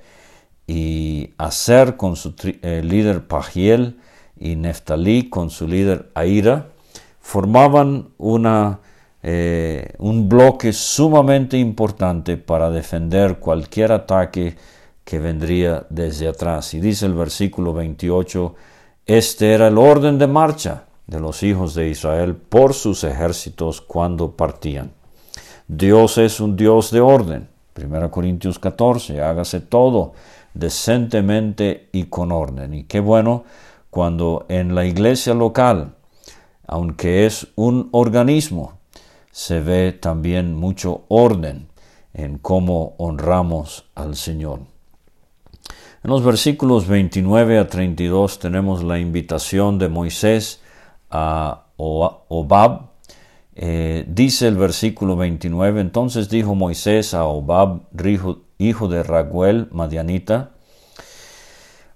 y 0.66 1.32
Aser 1.38 1.98
con 1.98 2.16
su 2.16 2.34
eh, 2.44 2.82
líder 2.84 3.28
Pagiel 3.28 4.00
y 4.40 4.56
Neftalí 4.56 5.30
con 5.30 5.50
su 5.50 5.68
líder 5.68 6.10
Aira, 6.14 6.70
formaban 7.20 8.10
una, 8.18 8.80
un 9.22 10.30
bloque 10.30 10.72
sumamente 10.72 11.58
importante 11.58 12.38
para 12.38 12.70
defender 12.70 13.40
cualquier 13.40 13.92
ataque 13.92 14.56
que 15.04 15.20
vendría 15.20 15.86
desde 15.90 16.28
atrás. 16.28 16.74
Y 16.74 16.80
dice 16.80 17.06
el 17.06 17.16
versículo 17.16 17.74
28, 17.74 18.56
este 19.06 19.54
era 19.54 19.68
el 19.68 19.78
orden 19.78 20.20
de 20.20 20.28
marcha 20.28 20.86
de 21.08 21.20
los 21.20 21.42
hijos 21.42 21.74
de 21.74 21.90
Israel 21.90 22.36
por 22.36 22.76
sus 22.76 23.04
ejércitos 23.04 23.82
cuando 23.82 24.32
partían. 24.32 24.92
Dios 25.68 26.18
es 26.18 26.40
un 26.40 26.56
Dios 26.56 26.92
de 26.92 27.02
orden. 27.02 27.50
1 27.76 28.12
Corintios 28.12 28.60
14, 28.60 29.22
hágase 29.22 29.62
todo 29.62 30.14
decentemente 30.54 31.90
y 31.92 32.06
con 32.06 32.32
orden. 32.32 32.74
Y 32.74 32.84
qué 32.84 33.00
bueno 33.00 33.44
cuando 33.90 34.46
en 34.50 34.76
la 34.76 34.86
iglesia 34.86 35.34
local, 35.34 35.96
aunque 36.68 37.26
es 37.26 37.48
un 37.56 37.90
organismo, 37.92 38.79
se 39.40 39.62
ve 39.62 39.94
también 39.94 40.54
mucho 40.54 41.06
orden 41.08 41.70
en 42.14 42.40
cómo 42.40 42.96
honramos 42.98 43.86
al 43.96 44.18
Señor. 44.18 44.60
En 46.04 46.12
los 46.12 46.26
versículos 46.26 46.90
29 46.90 47.58
a 47.58 47.68
32 47.70 48.40
tenemos 48.40 48.84
la 48.84 49.00
invitación 49.00 49.80
de 49.80 49.88
Moisés 49.88 50.62
a 51.10 51.68
Obab. 51.78 52.90
Eh, 53.56 54.04
dice 54.10 54.50
el 54.50 54.58
versículo 54.58 55.16
29, 55.16 55.80
entonces 55.80 56.30
dijo 56.30 56.54
Moisés 56.54 57.14
a 57.14 57.24
Obab, 57.24 57.84
hijo 58.58 58.88
de 58.90 59.04
Raguel, 59.04 59.70
Madianita, 59.72 60.52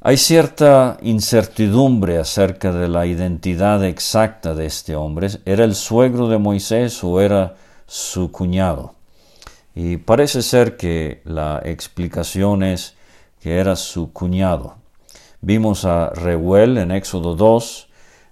hay 0.06 0.18
cierta 0.18 0.98
incertidumbre 1.02 2.18
acerca 2.18 2.74
de 2.74 2.90
la 2.90 3.06
identidad 3.06 3.86
exacta 3.86 4.54
de 4.54 4.66
este 4.66 4.98
hombre. 4.98 5.30
¿Era 5.46 5.64
el 5.64 5.76
suegro 5.76 6.28
de 6.28 6.38
Moisés 6.38 7.02
o 7.06 7.22
era 7.22 7.56
su 7.88 8.30
cuñado? 8.30 8.96
Y 9.74 9.96
parece 9.96 10.42
ser 10.42 10.76
que 10.76 11.22
la 11.24 11.62
explicación 11.64 12.64
es 12.64 12.96
que 13.40 13.60
era 13.60 13.78
su 13.78 14.12
cuñado. 14.12 14.76
Vimos 15.40 15.86
a 15.86 16.10
Reuel 16.10 16.80
en 16.80 16.92
Éxodo 16.92 17.36
2, 17.36 17.88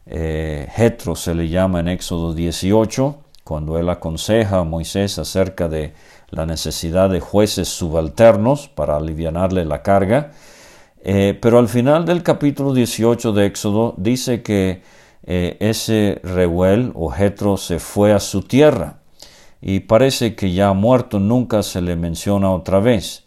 eh, 0.07 0.67
se 1.15 1.36
le 1.36 1.47
llama 1.47 1.79
en 1.79 1.88
Éxodo 1.88 2.34
18, 2.34 3.15
cuando 3.45 3.77
él 3.77 3.88
aconseja 3.88 4.57
a 4.57 4.63
Moisés 4.65 5.17
acerca 5.17 5.69
de 5.69 5.93
la 6.31 6.45
necesidad 6.45 7.10
de 7.10 7.21
jueces 7.21 7.69
subalternos 7.69 8.67
para 8.67 8.97
aliviarle 8.97 9.63
la 9.63 9.81
carga. 9.81 10.31
Eh, 11.04 11.38
pero 11.42 11.58
al 11.58 11.68
final 11.68 12.06
del 12.06 12.22
capítulo 12.22 12.74
18 12.74 13.34
de 13.34 13.48
Éxodo 13.48 13.96
dice 13.98 14.44
que 14.44 14.84
eh, 15.24 15.58
ese 15.60 16.20
Reuel 16.24 16.92
o 16.94 17.10
Jetro 17.10 17.58
se 17.58 17.80
fue 17.80 18.14
a 18.14 18.20
su 18.20 18.44
tierra 18.44 19.00
y 19.62 19.82
parece 19.82 20.36
que 20.36 20.54
ya 20.54 20.74
muerto 20.74 21.20
nunca 21.20 21.64
se 21.64 21.82
le 21.82 21.96
menciona 21.96 22.52
otra 22.52 22.80
vez. 22.80 23.26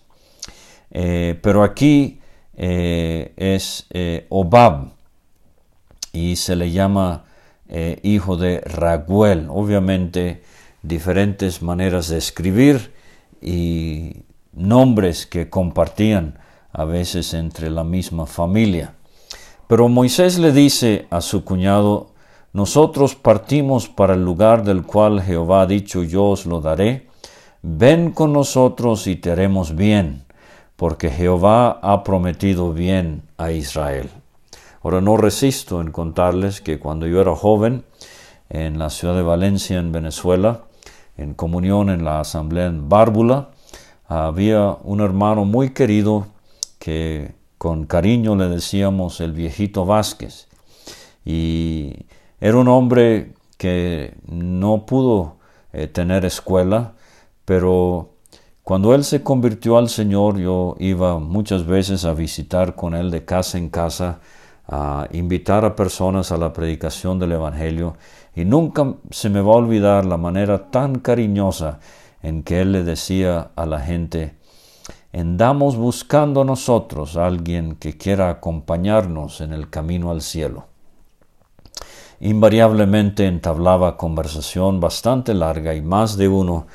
Eh, 0.91 1.39
pero 1.43 1.65
aquí 1.65 2.21
es 2.57 3.89
Obab 4.29 4.93
y 6.13 6.37
se 6.37 6.55
le 6.55 6.71
llama 6.71 7.25
hijo 8.03 8.37
de 8.37 8.61
Raguel. 8.61 9.49
Obviamente 9.51 10.43
diferentes 10.83 11.63
maneras 11.63 12.09
de 12.09 12.19
escribir 12.19 12.93
y 13.43 14.23
nombres 14.53 15.27
que 15.27 15.51
compartían 15.51 16.39
a 16.75 16.85
veces 16.85 17.33
entre 17.33 17.71
la 17.71 17.85
misma 17.85 18.27
familia. 18.27 18.95
Pero 19.69 19.89
Moisés 19.89 20.39
le 20.39 20.53
dice 20.53 21.07
a 21.09 21.21
su 21.21 21.45
cuñado, 21.45 22.09
nosotros 22.53 23.15
partimos 23.15 23.89
para 23.89 24.15
el 24.15 24.25
lugar 24.25 24.65
del 24.65 24.83
cual 24.83 25.23
Jehová 25.23 25.63
ha 25.63 25.67
dicho 25.67 26.03
yo 26.03 26.27
os 26.27 26.47
lo 26.47 26.61
daré, 26.61 27.09
ven 27.63 28.11
con 28.11 28.33
nosotros 28.33 29.07
y 29.07 29.17
te 29.17 29.31
haremos 29.31 29.75
bien, 29.75 30.25
porque 30.77 31.11
Jehová 31.11 31.79
ha 31.81 32.03
prometido 32.03 32.73
bien 32.73 33.23
a 33.39 33.53
Israel. 33.53 34.11
Ahora 34.83 35.01
no 35.01 35.17
resisto 35.17 35.81
en 35.81 35.93
contarles 35.93 36.61
que 36.61 36.79
cuando 36.79 37.07
yo 37.07 37.21
era 37.21 37.35
joven, 37.35 37.85
en 38.51 38.79
la 38.79 38.91
ciudad 38.91 39.15
de 39.15 39.23
Valencia, 39.23 39.79
en 39.79 39.93
Venezuela, 39.93 40.65
en 41.17 41.35
comunión 41.35 41.89
en 41.89 42.05
la 42.05 42.21
asamblea 42.21 42.67
en 42.67 42.89
Bárbula, 42.89 43.49
había 44.07 44.77
un 44.83 45.01
hermano 45.01 45.45
muy 45.45 45.71
querido 45.71 46.27
que 46.85 47.35
con 47.57 47.87
cariño 47.87 48.37
le 48.37 48.47
decíamos 48.47 49.23
el 49.23 49.33
viejito 49.33 49.87
Vázquez. 49.87 50.49
Y 51.25 51.97
era 52.38 52.59
un 52.59 52.68
hombre 52.68 53.33
que 53.57 54.18
no 54.27 54.85
pudo 54.85 55.38
eh, 55.73 55.87
tener 55.87 56.27
escuela, 56.27 56.92
pero 57.47 58.11
cuando 58.62 58.94
él 58.94 59.03
se 59.03 59.23
convirtió 59.23 59.79
al 59.79 59.88
Señor, 59.88 60.38
yo 60.38 60.77
iba 60.79 61.18
muchas 61.18 61.64
veces 61.64 62.05
a 62.05 62.12
visitar 62.12 62.75
con 62.75 62.94
él 62.94 63.11
de 63.11 63.25
casa 63.25 63.57
en 63.57 63.70
casa, 63.70 64.20
a 64.68 65.09
invitar 65.12 65.64
a 65.64 65.75
personas 65.75 66.33
a 66.33 66.37
la 66.37 66.53
predicación 66.53 67.18
del 67.18 67.33
Evangelio, 67.33 67.97
y 68.37 68.44
nunca 68.44 68.92
se 69.11 69.31
me 69.31 69.40
va 69.40 69.55
a 69.55 69.57
olvidar 69.57 70.05
la 70.05 70.18
manera 70.18 70.70
tan 70.70 70.99
cariñosa 70.99 71.79
en 72.23 72.42
que 72.42 72.61
él 72.61 72.73
le 72.73 72.85
decía 72.85 73.53
a 73.57 73.64
la 73.64 73.81
gente, 73.81 74.35
andamos 75.20 75.77
buscando 75.77 76.44
nosotros 76.44 77.16
a 77.16 77.27
alguien 77.27 77.77
que 77.77 77.96
quiera 77.96 78.31
acompañarnos 78.31 79.40
en 79.40 79.53
el 79.53 79.70
camino 79.70 80.11
al 80.11 80.22
cielo. 80.22 80.66
Invariablemente 82.20 83.27
entablaba 83.27 83.96
conversación 83.96 84.81
bastante 84.81 85.35
larga 85.35 85.74
y 85.74 85.83
más 85.83 86.16
de 86.16 86.29
uno 86.29 86.66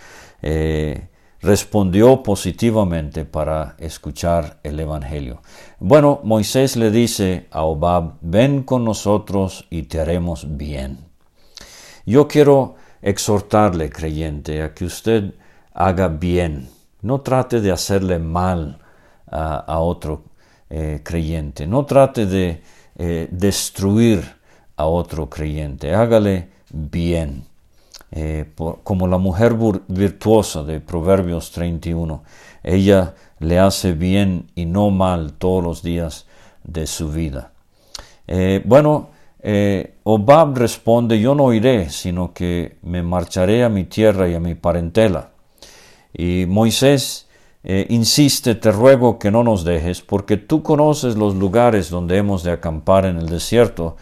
eh, 0.42 1.10
respondió 1.42 2.24
positivamente 2.24 3.26
para 3.26 3.76
escuchar 3.78 4.60
el 4.64 4.80
Evangelio. 4.80 5.42
Bueno, 5.80 6.22
Moisés 6.24 6.76
le 6.76 6.92
dice 6.92 7.48
a 7.52 7.64
Obab, 7.64 8.16
ven 8.22 8.64
con 8.64 8.86
nosotros 8.86 9.66
y 9.70 9.84
te 9.84 10.00
haremos 10.00 10.58
bien. 10.58 11.00
Yo 12.06 12.28
quiero 12.28 12.76
exhortarle, 13.02 13.90
creyente, 13.90 14.62
a 14.62 14.74
que 14.74 14.86
usted 14.86 15.34
haga 15.74 16.08
bien 16.08 16.70
no 17.02 17.22
trate 17.22 17.62
de 17.62 17.72
hacerle 17.72 18.20
mal 18.20 18.80
a, 19.32 19.80
otro 19.80 20.24
eh, 20.70 21.02
creyente. 21.04 21.68
No 21.68 21.86
trate 21.86 22.26
de 22.26 22.62
eh, 22.98 23.28
destruir 23.32 24.24
a 24.76 24.86
otro 24.86 25.30
creyente. 25.30 25.94
Hágale 25.94 26.50
bien. 26.72 27.44
Eh, 28.12 28.54
como 28.84 29.08
la 29.08 29.20
mujer 29.20 29.56
virtuosa 29.88 30.64
de 30.64 30.80
Proverbios 30.80 31.52
31. 31.52 32.24
Ella 32.64 33.14
le 33.40 33.60
hace 33.60 33.94
bien 33.94 34.48
y 34.56 34.66
no 34.66 34.90
mal 34.90 35.34
todos 35.34 35.64
los 35.64 35.84
días 35.84 36.26
de 36.64 36.88
su 36.88 37.12
vida. 37.12 37.52
bueno, 38.66 39.10
Obab 40.04 40.58
responde, 40.58 41.20
yo 41.20 41.34
no 41.36 41.54
iré, 41.54 41.90
sino 41.90 42.34
que 42.34 42.78
me 42.82 43.02
marcharé 43.02 43.64
a 43.64 43.70
mi 43.70 43.86
tierra 43.86 44.28
y 44.28 44.36
a 44.36 44.40
mi 44.40 44.56
parentela. 44.56 45.30
Y 46.14 46.46
Moisés 46.48 47.28
eh, 47.64 47.88
insiste, 47.90 48.56
te 48.56 48.72
ruego 48.72 49.20
que 49.20 49.32
no 49.32 49.44
nos 49.44 49.66
dejes, 49.66 50.02
porque 50.02 50.38
tú 50.38 50.64
conoces 50.64 51.16
los 51.18 51.36
lugares 51.36 51.90
donde 51.90 52.18
hemos 52.18 52.44
de 52.44 52.52
acampar 52.52 53.06
en 53.06 53.18
el 53.18 53.28
desierto, 53.28 53.98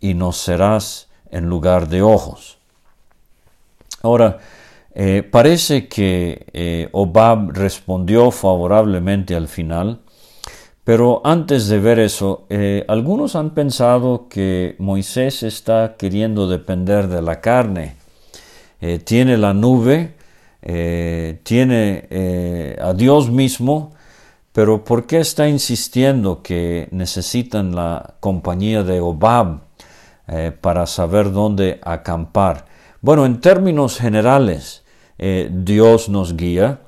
y 0.00 0.14
nos 0.14 0.36
serás 0.36 1.08
en 1.30 1.48
lugar 1.48 1.88
de 1.88 2.02
ojos. 2.02 2.58
Ahora, 4.02 4.38
eh, 4.94 5.22
parece 5.22 5.88
que 5.88 6.46
eh, 6.52 6.88
Obab 6.92 7.50
respondió 7.52 8.30
favorablemente 8.30 9.34
al 9.34 9.48
final, 9.48 10.00
pero 10.84 11.22
antes 11.24 11.68
de 11.68 11.78
ver 11.78 12.00
eso, 12.00 12.46
algunos 12.88 13.36
han 13.36 13.50
pensado 13.50 14.28
que 14.28 14.74
Moisés 14.78 15.44
está 15.44 15.94
queriendo 15.96 16.48
depender 16.48 17.06
de 17.06 17.22
la 17.22 17.40
carne. 17.40 17.94
tiene 19.04 19.36
la 19.36 19.54
nube, 19.54 20.14
eh, 20.62 21.40
tiene 21.42 22.06
eh, 22.10 22.76
a 22.80 22.92
Dios 22.92 23.30
mismo, 23.30 23.92
pero 24.52 24.84
¿por 24.84 25.06
qué 25.06 25.20
está 25.20 25.48
insistiendo 25.48 26.42
que 26.42 26.88
necesitan 26.90 27.74
la 27.74 28.14
compañía 28.20 28.82
de 28.82 29.00
Obab 29.00 29.60
eh, 30.28 30.52
para 30.60 30.86
saber 30.86 31.32
dónde 31.32 31.80
acampar? 31.82 32.66
Bueno, 33.00 33.24
en 33.24 33.40
términos 33.40 33.98
generales, 33.98 34.84
Dios 35.18 36.08
nos 36.08 36.34
guía, 36.34 36.80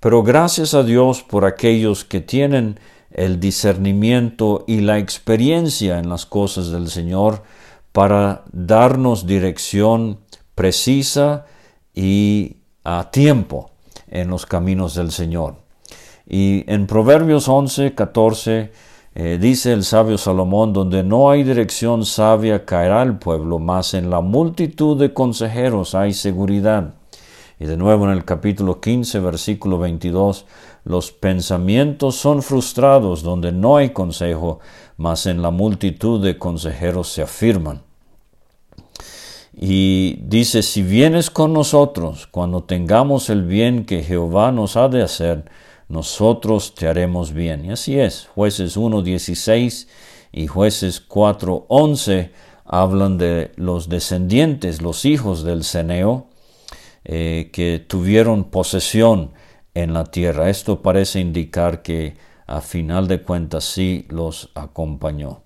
pero 0.00 0.24
gracias 0.24 0.74
a 0.74 0.82
Dios 0.82 1.22
por 1.22 1.44
aquellos 1.44 2.04
que 2.04 2.20
tienen 2.20 2.80
el 3.12 3.38
discernimiento 3.38 4.64
y 4.66 4.80
la 4.80 4.98
experiencia 4.98 5.98
en 5.98 6.08
las 6.08 6.26
cosas 6.26 6.70
del 6.72 6.88
Señor 6.88 7.44
para 7.92 8.42
darnos 8.52 9.26
dirección 9.26 10.18
precisa 10.54 11.46
y 11.94 12.55
a 12.86 13.10
tiempo 13.10 13.70
en 14.08 14.28
los 14.28 14.46
caminos 14.46 14.94
del 14.94 15.10
Señor. 15.10 15.56
Y 16.24 16.64
en 16.72 16.86
Proverbios 16.86 17.48
11, 17.48 17.94
14 17.94 18.70
eh, 19.16 19.38
dice 19.40 19.72
el 19.72 19.82
sabio 19.82 20.18
Salomón, 20.18 20.72
donde 20.72 21.02
no 21.02 21.30
hay 21.30 21.42
dirección 21.42 22.06
sabia 22.06 22.64
caerá 22.64 23.02
el 23.02 23.16
pueblo, 23.16 23.58
mas 23.58 23.94
en 23.94 24.08
la 24.08 24.20
multitud 24.20 24.96
de 25.00 25.12
consejeros 25.12 25.96
hay 25.96 26.12
seguridad. 26.12 26.94
Y 27.58 27.64
de 27.64 27.76
nuevo 27.76 28.04
en 28.04 28.12
el 28.12 28.24
capítulo 28.24 28.80
15, 28.80 29.18
versículo 29.18 29.78
22, 29.78 30.46
los 30.84 31.10
pensamientos 31.10 32.14
son 32.14 32.40
frustrados 32.40 33.24
donde 33.24 33.50
no 33.50 33.78
hay 33.78 33.90
consejo, 33.90 34.60
mas 34.96 35.26
en 35.26 35.42
la 35.42 35.50
multitud 35.50 36.22
de 36.22 36.38
consejeros 36.38 37.08
se 37.08 37.22
afirman. 37.22 37.82
Y 39.58 40.18
dice, 40.20 40.62
si 40.62 40.82
vienes 40.82 41.30
con 41.30 41.54
nosotros, 41.54 42.26
cuando 42.26 42.64
tengamos 42.64 43.30
el 43.30 43.42
bien 43.42 43.86
que 43.86 44.02
Jehová 44.02 44.52
nos 44.52 44.76
ha 44.76 44.88
de 44.88 45.02
hacer, 45.02 45.46
nosotros 45.88 46.74
te 46.74 46.88
haremos 46.88 47.32
bien. 47.32 47.64
Y 47.64 47.70
así 47.70 47.98
es, 47.98 48.28
jueces 48.34 48.76
1.16 48.76 49.88
y 50.32 50.46
jueces 50.46 51.08
4.11 51.08 52.32
hablan 52.66 53.16
de 53.16 53.52
los 53.56 53.88
descendientes, 53.88 54.82
los 54.82 55.06
hijos 55.06 55.42
del 55.42 55.64
Ceneo, 55.64 56.26
eh, 57.04 57.48
que 57.50 57.78
tuvieron 57.78 58.44
posesión 58.44 59.30
en 59.72 59.94
la 59.94 60.04
tierra. 60.04 60.50
Esto 60.50 60.82
parece 60.82 61.20
indicar 61.20 61.80
que 61.80 62.14
a 62.46 62.60
final 62.60 63.08
de 63.08 63.22
cuentas 63.22 63.64
sí 63.64 64.04
los 64.10 64.50
acompañó. 64.54 65.40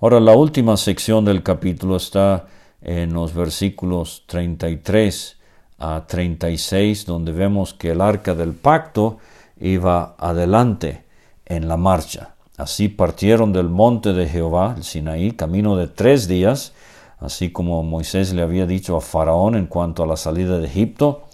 Ahora 0.00 0.18
la 0.18 0.34
última 0.34 0.78
sección 0.78 1.26
del 1.26 1.42
capítulo 1.42 1.96
está 1.96 2.46
en 2.82 3.12
los 3.12 3.34
versículos 3.34 4.24
33 4.26 5.36
a 5.78 6.06
36, 6.06 7.06
donde 7.06 7.32
vemos 7.32 7.74
que 7.74 7.90
el 7.90 8.00
arca 8.00 8.34
del 8.34 8.52
pacto 8.52 9.18
iba 9.60 10.14
adelante 10.18 11.04
en 11.46 11.68
la 11.68 11.76
marcha. 11.76 12.34
Así 12.56 12.88
partieron 12.88 13.52
del 13.52 13.68
monte 13.68 14.12
de 14.12 14.26
Jehová, 14.26 14.74
el 14.76 14.84
Sinaí, 14.84 15.32
camino 15.32 15.76
de 15.76 15.86
tres 15.86 16.26
días, 16.26 16.72
así 17.20 17.50
como 17.50 17.82
Moisés 17.82 18.32
le 18.34 18.42
había 18.42 18.66
dicho 18.66 18.96
a 18.96 19.00
Faraón 19.00 19.54
en 19.54 19.66
cuanto 19.66 20.02
a 20.02 20.06
la 20.06 20.16
salida 20.16 20.58
de 20.58 20.66
Egipto, 20.66 21.24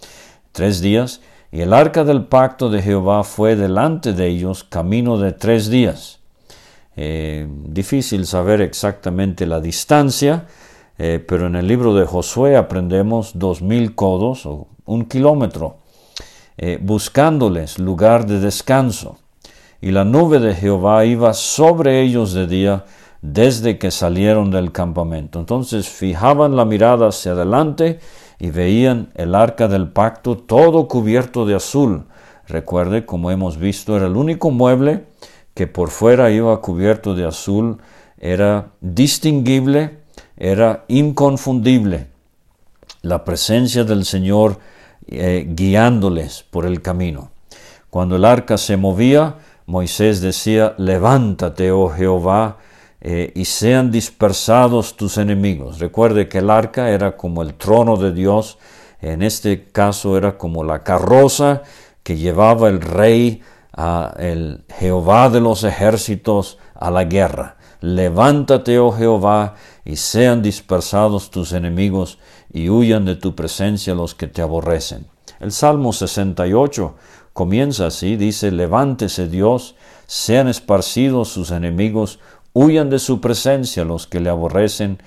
tres 0.51 0.81
días, 0.81 1.21
y 1.51 1.61
el 1.61 1.73
arca 1.73 2.03
del 2.03 2.25
pacto 2.25 2.69
de 2.69 2.81
Jehová 2.81 3.23
fue 3.23 3.55
delante 3.55 4.13
de 4.13 4.27
ellos 4.27 4.63
camino 4.63 5.17
de 5.17 5.31
tres 5.31 5.69
días. 5.69 6.19
Eh, 6.95 7.47
difícil 7.49 8.25
saber 8.25 8.61
exactamente 8.61 9.45
la 9.45 9.59
distancia, 9.59 10.45
eh, 10.97 11.23
pero 11.25 11.47
en 11.47 11.55
el 11.55 11.67
libro 11.67 11.93
de 11.93 12.05
Josué 12.05 12.55
aprendemos 12.55 13.31
dos 13.35 13.61
mil 13.61 13.95
codos 13.95 14.45
o 14.45 14.67
un 14.85 15.05
kilómetro, 15.05 15.77
eh, 16.57 16.79
buscándoles 16.81 17.79
lugar 17.79 18.25
de 18.25 18.39
descanso. 18.39 19.17
Y 19.81 19.91
la 19.91 20.05
nube 20.05 20.39
de 20.39 20.55
Jehová 20.55 21.05
iba 21.05 21.33
sobre 21.33 22.01
ellos 22.01 22.33
de 22.33 22.47
día 22.47 22.85
desde 23.21 23.77
que 23.77 23.91
salieron 23.91 24.51
del 24.51 24.71
campamento. 24.71 25.39
Entonces 25.39 25.89
fijaban 25.89 26.55
la 26.55 26.65
mirada 26.65 27.07
hacia 27.07 27.33
adelante 27.33 27.99
y 28.39 28.51
veían 28.51 29.09
el 29.15 29.35
arca 29.35 29.67
del 29.67 29.89
pacto 29.89 30.37
todo 30.37 30.87
cubierto 30.87 31.45
de 31.45 31.55
azul. 31.55 32.05
Recuerde, 32.47 33.05
como 33.05 33.31
hemos 33.31 33.57
visto, 33.57 33.97
era 33.97 34.07
el 34.07 34.15
único 34.15 34.51
mueble 34.51 35.05
que 35.53 35.67
por 35.67 35.89
fuera 35.89 36.31
iba 36.31 36.61
cubierto 36.61 37.15
de 37.15 37.25
azul, 37.25 37.77
era 38.17 38.71
distinguible 38.81 40.04
era 40.37 40.85
inconfundible 40.87 42.07
la 43.01 43.23
presencia 43.23 43.83
del 43.83 44.05
Señor 44.05 44.59
eh, 45.07 45.45
guiándoles 45.47 46.43
por 46.49 46.65
el 46.65 46.81
camino. 46.81 47.31
Cuando 47.89 48.15
el 48.15 48.25
arca 48.25 48.57
se 48.57 48.77
movía, 48.77 49.35
Moisés 49.67 50.21
decía, 50.21 50.73
levántate, 50.77 51.71
oh 51.71 51.89
Jehová, 51.89 52.57
eh, 53.01 53.31
y 53.35 53.45
sean 53.45 53.91
dispersados 53.91 54.97
tus 54.97 55.17
enemigos. 55.17 55.79
Recuerde 55.79 56.27
que 56.27 56.39
el 56.39 56.49
arca 56.49 56.89
era 56.89 57.15
como 57.15 57.43
el 57.43 57.53
trono 57.53 57.97
de 57.97 58.11
Dios, 58.11 58.57
en 59.01 59.21
este 59.21 59.65
caso 59.65 60.17
era 60.17 60.37
como 60.37 60.63
la 60.63 60.83
carroza 60.83 61.61
que 62.01 62.17
llevaba 62.17 62.67
el 62.69 62.81
rey, 62.81 63.41
a 63.77 64.13
el 64.17 64.63
Jehová 64.79 65.29
de 65.29 65.41
los 65.41 65.63
ejércitos, 65.63 66.57
a 66.73 66.89
la 66.91 67.03
guerra. 67.03 67.54
Levántate, 67.85 68.79
oh 68.79 68.91
Jehová, 68.91 69.53
y 69.85 69.97
sean 69.97 70.41
dispersados 70.41 71.29
tus 71.29 71.53
enemigos, 71.53 72.17
y 72.51 72.69
huyan 72.69 73.05
de 73.05 73.15
tu 73.15 73.35
presencia 73.35 73.93
los 73.93 74.15
que 74.15 74.25
te 74.25 74.41
aborrecen. 74.41 75.05
El 75.39 75.51
Salmo 75.51 75.93
68 75.93 76.95
comienza 77.31 77.85
así, 77.85 78.15
dice, 78.15 78.49
Levántese 78.49 79.27
Dios, 79.27 79.75
sean 80.07 80.47
esparcidos 80.47 81.29
sus 81.29 81.51
enemigos, 81.51 82.17
huyan 82.53 82.89
de 82.89 82.97
su 82.97 83.21
presencia 83.21 83.85
los 83.85 84.07
que 84.07 84.19
le 84.19 84.31
aborrecen, 84.31 84.97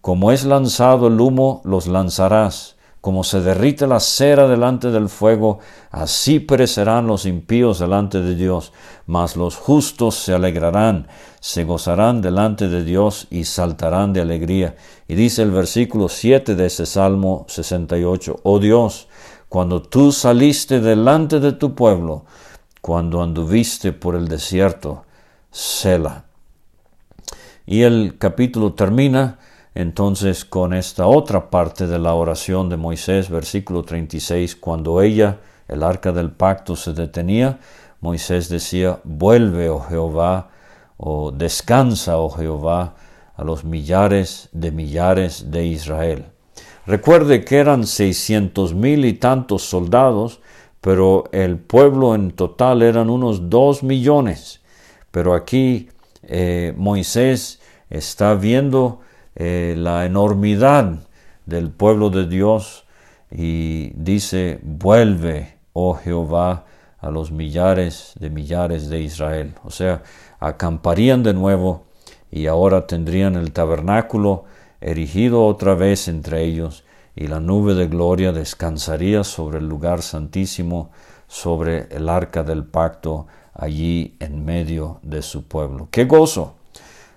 como 0.00 0.32
es 0.32 0.46
lanzado 0.46 1.08
el 1.08 1.20
humo, 1.20 1.60
los 1.64 1.86
lanzarás, 1.86 2.76
como 3.02 3.24
se 3.24 3.40
derrite 3.40 3.88
la 3.88 3.98
cera 3.98 4.46
delante 4.46 4.92
del 4.92 5.08
fuego, 5.08 5.58
así 5.90 6.38
perecerán 6.38 7.08
los 7.08 7.26
impíos 7.26 7.80
delante 7.80 8.22
de 8.22 8.36
Dios, 8.36 8.72
mas 9.06 9.36
los 9.36 9.56
justos 9.56 10.14
se 10.14 10.32
alegrarán, 10.32 11.08
se 11.40 11.64
gozarán 11.64 12.22
delante 12.22 12.68
de 12.68 12.84
Dios 12.84 13.26
y 13.28 13.42
saltarán 13.42 14.12
de 14.12 14.20
alegría. 14.20 14.76
Y 15.08 15.16
dice 15.16 15.42
el 15.42 15.50
versículo 15.50 16.08
7 16.08 16.54
de 16.54 16.66
ese 16.66 16.86
Salmo 16.86 17.44
68, 17.48 18.38
Oh 18.44 18.60
Dios, 18.60 19.08
cuando 19.48 19.82
tú 19.82 20.12
saliste 20.12 20.78
delante 20.78 21.40
de 21.40 21.50
tu 21.50 21.74
pueblo, 21.74 22.24
cuando 22.80 23.20
anduviste 23.20 23.92
por 23.92 24.14
el 24.14 24.28
desierto, 24.28 25.04
Sela. 25.50 26.26
Y 27.66 27.82
el 27.82 28.16
capítulo 28.16 28.74
termina 28.74 29.40
entonces 29.74 30.44
con 30.44 30.74
esta 30.74 31.06
otra 31.06 31.50
parte 31.50 31.86
de 31.86 31.98
la 31.98 32.14
oración 32.14 32.68
de 32.68 32.76
Moisés, 32.76 33.30
versículo 33.30 33.82
36, 33.82 34.56
cuando 34.56 35.00
ella, 35.00 35.38
el 35.68 35.82
arca 35.82 36.12
del 36.12 36.30
pacto, 36.30 36.76
se 36.76 36.92
detenía, 36.92 37.58
Moisés 38.00 38.48
decía, 38.48 39.00
vuelve, 39.04 39.70
oh 39.70 39.80
Jehová, 39.80 40.50
o 40.96 41.30
descansa, 41.30 42.18
oh 42.18 42.30
Jehová, 42.30 42.94
a 43.34 43.44
los 43.44 43.64
millares 43.64 44.48
de 44.52 44.70
millares 44.70 45.50
de 45.50 45.64
Israel. 45.66 46.26
Recuerde 46.86 47.44
que 47.44 47.58
eran 47.58 47.86
seiscientos 47.86 48.74
mil 48.74 49.04
y 49.04 49.14
tantos 49.14 49.62
soldados, 49.62 50.40
pero 50.80 51.24
el 51.32 51.58
pueblo 51.58 52.14
en 52.14 52.32
total 52.32 52.82
eran 52.82 53.08
unos 53.08 53.48
dos 53.48 53.84
millones. 53.84 54.60
Pero 55.12 55.34
aquí 55.34 55.88
eh, 56.24 56.74
Moisés 56.76 57.60
está 57.88 58.34
viendo 58.34 59.00
eh, 59.34 59.74
la 59.76 60.04
enormidad 60.06 60.98
del 61.46 61.70
pueblo 61.70 62.10
de 62.10 62.26
Dios 62.26 62.84
y 63.30 63.90
dice, 63.94 64.60
vuelve, 64.62 65.56
oh 65.72 65.94
Jehová, 65.94 66.64
a 66.98 67.10
los 67.10 67.32
millares 67.32 68.12
de 68.18 68.30
millares 68.30 68.88
de 68.88 69.00
Israel. 69.00 69.54
O 69.64 69.70
sea, 69.70 70.02
acamparían 70.38 71.22
de 71.22 71.34
nuevo 71.34 71.84
y 72.30 72.46
ahora 72.46 72.86
tendrían 72.86 73.34
el 73.34 73.52
tabernáculo 73.52 74.44
erigido 74.80 75.44
otra 75.46 75.74
vez 75.74 76.08
entre 76.08 76.44
ellos 76.44 76.84
y 77.14 77.26
la 77.26 77.40
nube 77.40 77.74
de 77.74 77.88
gloria 77.88 78.32
descansaría 78.32 79.24
sobre 79.24 79.58
el 79.58 79.68
lugar 79.68 80.02
santísimo, 80.02 80.90
sobre 81.26 81.88
el 81.90 82.08
arca 82.08 82.42
del 82.42 82.64
pacto 82.64 83.26
allí 83.54 84.16
en 84.20 84.44
medio 84.44 85.00
de 85.02 85.22
su 85.22 85.44
pueblo. 85.44 85.88
¡Qué 85.90 86.04
gozo! 86.04 86.54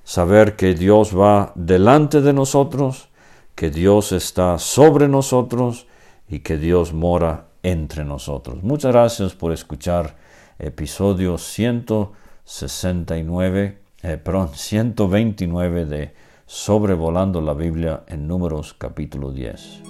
Saber 0.06 0.56
que 0.56 0.74
Dios 0.76 1.18
va 1.18 1.52
delante 1.56 2.22
de 2.22 2.32
nosotros, 2.32 3.10
que 3.56 3.72
Dios 3.72 4.14
está 4.14 4.60
sobre 4.60 5.10
nosotros 5.10 5.88
y 6.30 6.40
que 6.40 6.58
Dios 6.58 6.94
mora 6.94 7.48
entre 7.64 8.06
nosotros. 8.06 8.64
Muchas 8.64 8.94
gracias 8.94 9.34
por 9.34 9.52
escuchar 9.52 10.16
episodio 10.60 11.38
169, 11.38 13.80
eh, 14.04 14.18
perdón, 14.18 14.52
129 14.54 15.86
de 15.86 16.14
Sobrevolando 16.46 17.42
la 17.42 17.56
Biblia 17.56 18.04
en 18.08 18.28
Números 18.28 18.76
capítulo 18.78 19.32
10. 19.32 19.82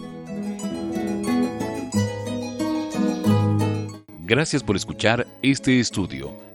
Gracias 4.21 4.63
por 4.63 4.77
escuchar 4.77 5.27
este 5.43 5.81
estudio. 5.81 6.44